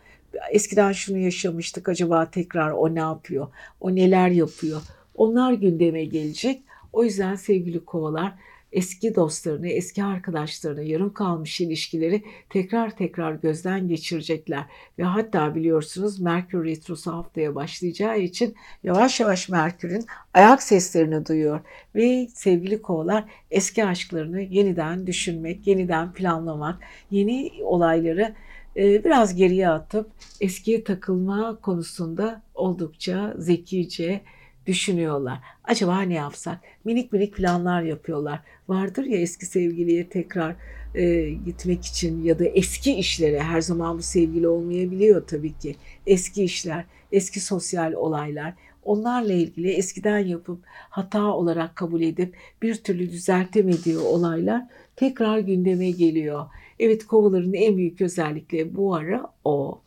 [0.51, 3.47] eskiden şunu yaşamıştık acaba tekrar o ne yapıyor?
[3.81, 4.81] O neler yapıyor?
[5.15, 6.63] Onlar gündeme gelecek.
[6.93, 8.33] O yüzden sevgili kovalar
[8.71, 14.65] eski dostlarını, eski arkadaşlarını, yarım kalmış ilişkileri tekrar tekrar gözden geçirecekler.
[14.99, 21.59] Ve hatta biliyorsunuz Merkür Retrosu haftaya başlayacağı için yavaş yavaş Merkür'ün ayak seslerini duyuyor.
[21.95, 26.79] Ve sevgili kovalar eski aşklarını yeniden düşünmek, yeniden planlamak,
[27.11, 28.35] yeni olayları
[28.77, 30.11] e, biraz geriye atıp
[30.41, 34.21] eskiye takılma konusunda oldukça zekice,
[34.67, 35.39] düşünüyorlar.
[35.63, 36.59] Acaba ne yapsak?
[36.85, 38.39] Minik minik planlar yapıyorlar.
[38.67, 40.55] Vardır ya eski sevgiliye tekrar
[40.95, 45.75] e, gitmek için ya da eski işlere her zaman bu sevgili olmayabiliyor tabii ki.
[46.07, 48.53] Eski işler, eski sosyal olaylar
[48.87, 50.59] onlarla ilgili eskiden yapıp
[50.89, 54.63] hata olarak kabul edip bir türlü düzeltemediği olaylar
[54.95, 56.45] tekrar gündeme geliyor.
[56.79, 59.81] Evet kovaların en büyük özellikle bu ara o.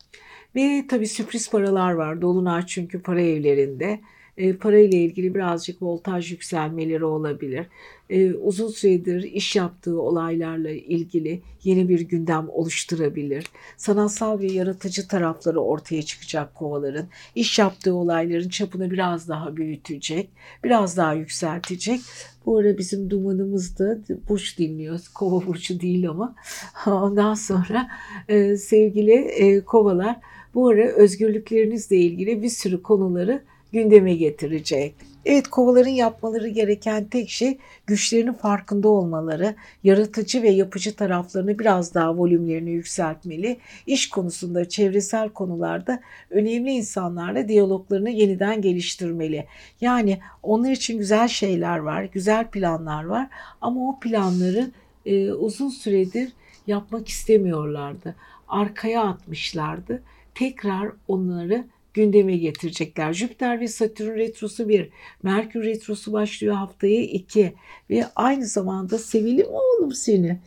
[0.55, 2.21] Ve tabii sürpriz paralar var.
[2.21, 3.99] Dolunay çünkü para evlerinde
[4.37, 7.67] e, parayla ilgili birazcık voltaj yükselmeleri olabilir.
[8.09, 13.45] E, uzun süredir iş yaptığı olaylarla ilgili yeni bir gündem oluşturabilir.
[13.77, 17.07] Sanatsal ve yaratıcı tarafları ortaya çıkacak kovaların.
[17.35, 20.29] İş yaptığı olayların çapını biraz daha büyütecek,
[20.63, 22.01] biraz daha yükseltecek.
[22.45, 23.97] Bu ara bizim dumanımız da
[24.29, 25.07] burç dinliyoruz.
[25.07, 26.35] Kova burcu değil ama.
[26.87, 27.87] Ondan sonra
[28.27, 30.19] e, sevgili e, kovalar
[30.53, 34.95] bu ara özgürlüklerinizle ilgili bir sürü konuları gündeme getirecek.
[35.25, 37.57] Evet kovaların yapmaları gereken tek şey
[37.87, 43.57] güçlerinin farkında olmaları, yaratıcı ve yapıcı taraflarını biraz daha volümlerini yükseltmeli,
[43.87, 49.45] iş konusunda, çevresel konularda önemli insanlarla diyaloglarını yeniden geliştirmeli.
[49.81, 53.27] Yani onlar için güzel şeyler var, güzel planlar var
[53.61, 54.71] ama o planları
[55.05, 56.33] e, uzun süredir
[56.67, 58.15] yapmak istemiyorlardı.
[58.47, 60.03] Arkaya atmışlardı.
[60.35, 63.13] Tekrar onları gündeme getirecekler.
[63.13, 64.89] Jüpiter ve Satürn retrosu bir,
[65.23, 67.53] Merkür retrosu başlıyor haftaya iki
[67.89, 70.39] ve aynı zamanda sevelim oğlum seni.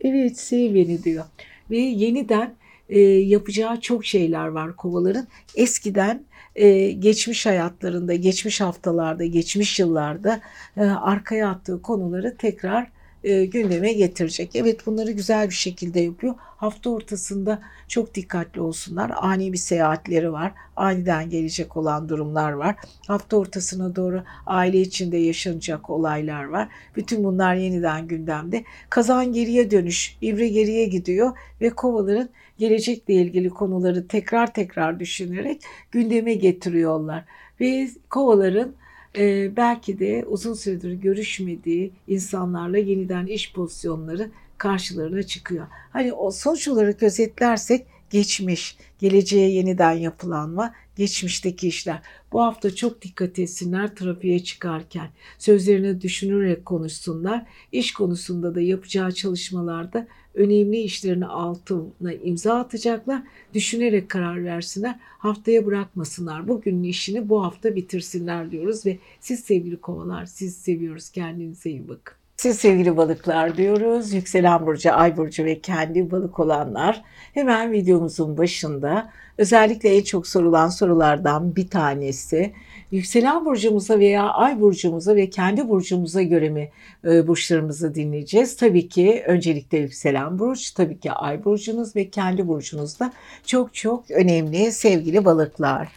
[0.00, 1.24] Evet sev beni diyor.
[1.70, 2.54] Ve yeniden
[2.88, 5.26] e, yapacağı çok şeyler var kovaların.
[5.54, 6.24] Eskiden
[6.56, 10.40] e, geçmiş hayatlarında, geçmiş haftalarda, geçmiş yıllarda
[10.76, 12.90] e, arkaya attığı konuları tekrar
[13.24, 14.50] e, gündeme getirecek.
[14.56, 16.34] Evet bunları güzel bir şekilde yapıyor.
[16.38, 19.12] Hafta ortasında çok dikkatli olsunlar.
[19.16, 20.52] Ani bir seyahatleri var.
[20.76, 22.76] Aniden gelecek olan durumlar var.
[23.06, 26.68] Hafta ortasına doğru aile içinde yaşanacak olaylar var.
[26.96, 28.64] Bütün bunlar yeniden gündemde.
[28.90, 36.34] Kazan geriye dönüş, ibre geriye gidiyor ve kovaların gelecekle ilgili konuları tekrar tekrar düşünerek gündeme
[36.34, 37.24] getiriyorlar.
[37.60, 38.74] Ve kovaların
[39.16, 45.66] e, belki de uzun süredir görüşmediği insanlarla yeniden iş pozisyonları karşılarına çıkıyor.
[45.90, 52.02] Hani o sonuç olarak özetlersek geçmiş, geleceğe yeniden yapılanma, geçmişteki işler.
[52.32, 55.08] Bu hafta çok dikkat etsinler trafiğe çıkarken.
[55.38, 57.46] Sözlerini düşünerek konuşsunlar.
[57.72, 63.22] İş konusunda da yapacağı çalışmalarda önemli işlerini altına imza atacaklar.
[63.54, 64.98] Düşünerek karar versinler.
[65.00, 66.48] Haftaya bırakmasınlar.
[66.48, 71.10] Bugünün işini bu hafta bitirsinler diyoruz ve siz sevgili kovalar siz seviyoruz.
[71.10, 72.14] Kendinize iyi bakın.
[72.36, 74.12] Siz sevgili balıklar diyoruz.
[74.12, 77.02] Yükselen burcu, ay burcu ve kendi balık olanlar
[77.34, 82.52] hemen videomuzun başında özellikle en çok sorulan sorulardan bir tanesi
[82.92, 86.70] yükselen burcumuza veya ay burcumuza ve kendi burcumuza göre mi
[87.04, 88.56] e, burçlarımızı dinleyeceğiz?
[88.56, 93.12] Tabii ki öncelikle yükselen burç, tabii ki ay burcunuz ve kendi burcunuzda
[93.46, 95.88] çok çok önemli sevgili balıklar.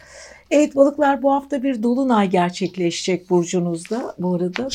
[0.51, 4.15] Evet balıklar bu hafta bir dolunay gerçekleşecek burcunuzda.
[4.19, 4.67] Bu arada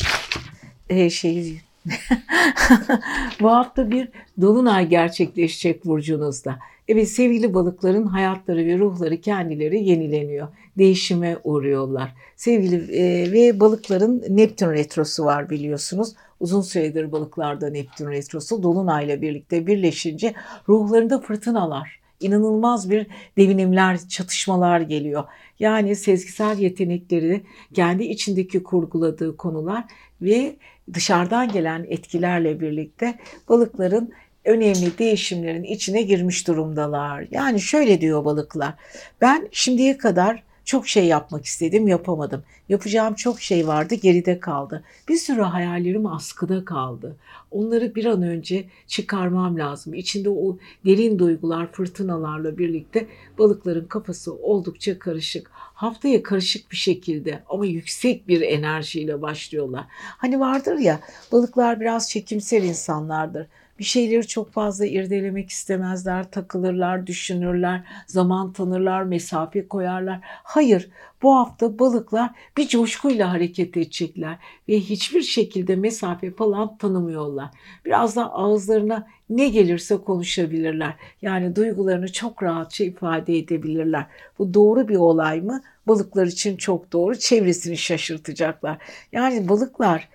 [0.89, 1.61] e, şey
[3.41, 4.09] bu hafta bir
[4.41, 6.59] dolunay gerçekleşecek burcunuzda.
[6.87, 10.47] Evet sevgili balıkların hayatları ve ruhları kendileri yenileniyor.
[10.77, 12.15] Değişime uğruyorlar.
[12.35, 16.13] Sevgili e, ve balıkların Neptün retrosu var biliyorsunuz.
[16.39, 20.33] Uzun süredir balıklarda Neptün retrosu dolunayla birlikte birleşince
[20.69, 23.07] ruhlarında fırtınalar, inanılmaz bir
[23.37, 25.23] devinimler, çatışmalar geliyor.
[25.59, 27.41] Yani sezgisel yetenekleri,
[27.73, 29.83] kendi içindeki kurguladığı konular
[30.21, 30.55] ve
[30.93, 33.19] dışarıdan gelen etkilerle birlikte
[33.49, 34.11] balıkların
[34.45, 37.27] önemli değişimlerin içine girmiş durumdalar.
[37.31, 38.73] Yani şöyle diyor balıklar.
[39.21, 42.43] Ben şimdiye kadar çok şey yapmak istedim, yapamadım.
[42.69, 44.83] Yapacağım çok şey vardı, geride kaldı.
[45.07, 47.15] Bir sürü hayallerim askıda kaldı.
[47.51, 49.93] Onları bir an önce çıkarmam lazım.
[49.93, 55.51] İçinde o derin duygular, fırtınalarla birlikte balıkların kafası oldukça karışık.
[55.53, 59.85] Haftaya karışık bir şekilde ama yüksek bir enerjiyle başlıyorlar.
[59.89, 60.99] Hani vardır ya,
[61.31, 63.47] balıklar biraz çekimser insanlardır
[63.81, 70.19] bir şeyleri çok fazla irdelemek istemezler, takılırlar, düşünürler, zaman tanırlar, mesafe koyarlar.
[70.23, 70.89] Hayır,
[71.21, 74.37] bu hafta balıklar bir coşkuyla hareket edecekler
[74.69, 77.49] ve hiçbir şekilde mesafe falan tanımıyorlar.
[77.85, 80.93] Biraz da ağızlarına ne gelirse konuşabilirler.
[81.21, 84.05] Yani duygularını çok rahatça ifade edebilirler.
[84.39, 85.61] Bu doğru bir olay mı?
[85.87, 87.15] Balıklar için çok doğru.
[87.15, 88.77] Çevresini şaşırtacaklar.
[89.11, 90.09] Yani balıklar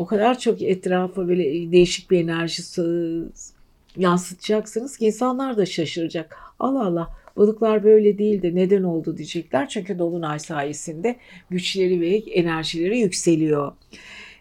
[0.00, 2.62] o kadar çok etrafa böyle değişik bir enerji
[3.96, 6.36] yansıtacaksınız ki insanlar da şaşıracak.
[6.58, 9.68] Allah Allah balıklar böyle değildi neden oldu diyecekler.
[9.68, 11.16] Çünkü Dolunay sayesinde
[11.50, 13.72] güçleri ve enerjileri yükseliyor.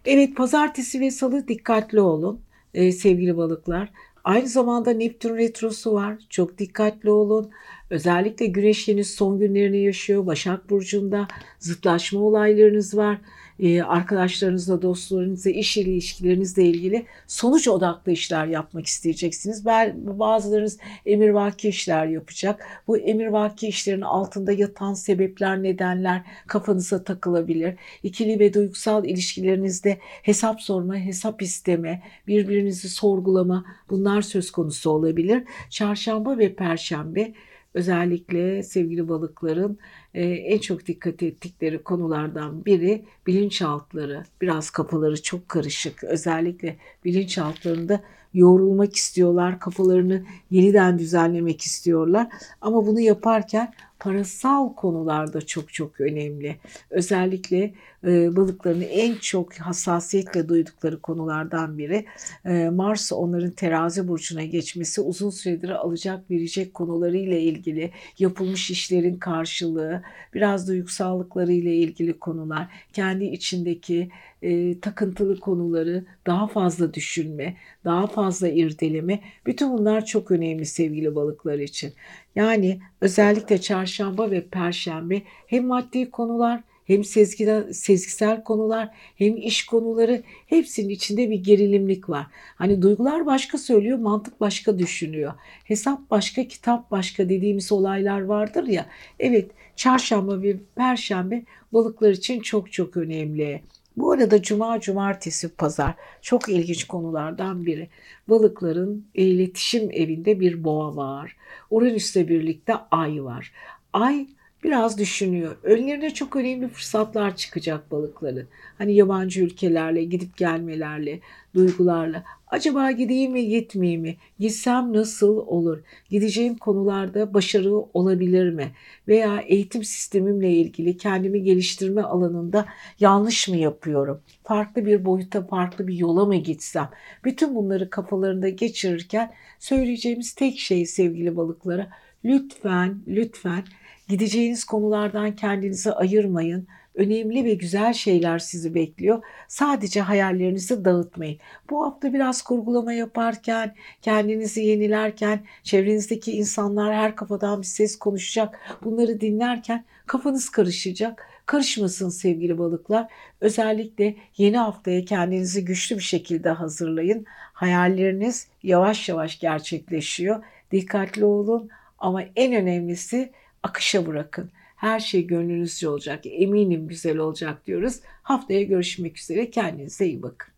[0.06, 2.40] Evet pazartesi ve salı dikkatli olun
[2.74, 3.90] ee, sevgili balıklar.
[4.24, 6.16] Aynı zamanda Neptün retrosu var.
[6.30, 7.52] Çok dikkatli olun.
[7.90, 10.26] Özellikle Güneş henüz son günlerini yaşıyor.
[10.26, 11.28] Başak Burcu'nda
[11.60, 13.18] zıtlaşma olaylarınız var
[13.60, 19.66] e, arkadaşlarınızla, dostlarınızla, iş ilişkilerinizle ilgili sonuç odaklı işler yapmak isteyeceksiniz.
[19.96, 22.66] Bazılarınız emirvaki işler yapacak.
[22.88, 27.76] Bu emirvaki işlerin altında yatan sebepler, nedenler kafanıza takılabilir.
[28.04, 35.44] İkili ve duygusal ilişkilerinizde hesap sorma, hesap isteme, birbirinizi sorgulama bunlar söz konusu olabilir.
[35.70, 37.34] Çarşamba ve perşembe
[37.80, 39.78] özellikle sevgili balıkların
[40.14, 44.24] e, en çok dikkat ettikleri konulardan biri bilinçaltları.
[44.42, 46.04] Biraz kafaları çok karışık.
[46.04, 46.76] Özellikle
[47.06, 48.02] bilinçaltlarında
[48.34, 52.28] yoğrulmak istiyorlar, kafalarını yeniden düzenlemek istiyorlar.
[52.62, 56.56] Ama bunu yaparken parasal konularda çok çok önemli.
[56.90, 57.74] Özellikle
[58.04, 62.06] e, balıkların en çok hassasiyetle duydukları konulardan biri
[62.46, 70.02] e, Mars onların terazi burcuna geçmesi uzun süredir alacak verecek konularıyla ilgili yapılmış işlerin karşılığı
[70.34, 74.10] biraz duygusallıkları ile ilgili konular kendi içindeki
[74.42, 79.20] e, takıntılı konuları daha fazla düşünme, daha fazla irdeleme.
[79.46, 81.94] Bütün bunlar çok önemli sevgili balıklar için.
[82.40, 90.24] Yani özellikle çarşamba ve perşembe hem maddi konular hem sezgisel, sezgisel konular hem iş konuları
[90.48, 92.28] hepsinin içinde bir gerilimlik var.
[92.56, 95.34] Hani duygular başka söylüyor, mantık başka düşünüyor.
[95.64, 98.86] Hesap başka, kitap başka dediğimiz olaylar vardır ya.
[99.20, 103.62] Evet, çarşamba ve perşembe balıklar için çok çok önemli.
[104.00, 107.90] Bu arada cuma, cumartesi, pazar çok ilginç konulardan biri.
[108.28, 111.36] Balıkların iletişim evinde bir boğa var.
[111.70, 113.52] Uranüs'le birlikte ay var.
[113.94, 114.28] Ay
[114.64, 115.56] biraz düşünüyor.
[115.64, 118.48] Önlerine çok önemli fırsatlar çıkacak balıkların.
[118.78, 121.20] Hani yabancı ülkelerle, gidip gelmelerle,
[121.56, 122.24] duygularla.
[122.50, 124.18] Acaba gideyim mi, gitmeyeyim mi?
[124.40, 125.84] Gitsem nasıl olur?
[126.10, 128.72] Gideceğim konularda başarı olabilir mi?
[129.08, 132.66] Veya eğitim sistemimle ilgili kendimi geliştirme alanında
[133.00, 134.22] yanlış mı yapıyorum?
[134.44, 136.90] Farklı bir boyuta, farklı bir yola mı gitsem?
[137.24, 141.90] Bütün bunları kafalarında geçirirken söyleyeceğimiz tek şey sevgili balıklara
[142.26, 143.64] lütfen, lütfen
[144.10, 146.68] Gideceğiniz konulardan kendinizi ayırmayın.
[147.00, 149.24] Önemli ve güzel şeyler sizi bekliyor.
[149.48, 151.38] Sadece hayallerinizi dağıtmayın.
[151.70, 158.60] Bu hafta biraz kurgulama yaparken, kendinizi yenilerken, çevrenizdeki insanlar her kafadan bir ses konuşacak.
[158.84, 161.28] Bunları dinlerken kafanız karışacak.
[161.46, 163.08] Karışmasın sevgili balıklar.
[163.42, 167.26] Özellikle yeni haftaya kendinizi güçlü bir şekilde hazırlayın.
[167.54, 170.44] Hayalleriniz yavaş yavaş gerçekleşiyor.
[170.72, 171.70] Dikkatli olun
[172.00, 173.32] ama en önemlisi
[173.64, 174.52] akışa bırakın.
[174.80, 176.20] Her şey gönlünüzce olacak.
[176.26, 178.00] Eminim güzel olacak diyoruz.
[178.24, 179.50] Haftaya görüşmek üzere.
[179.50, 180.54] Kendinize iyi bakın.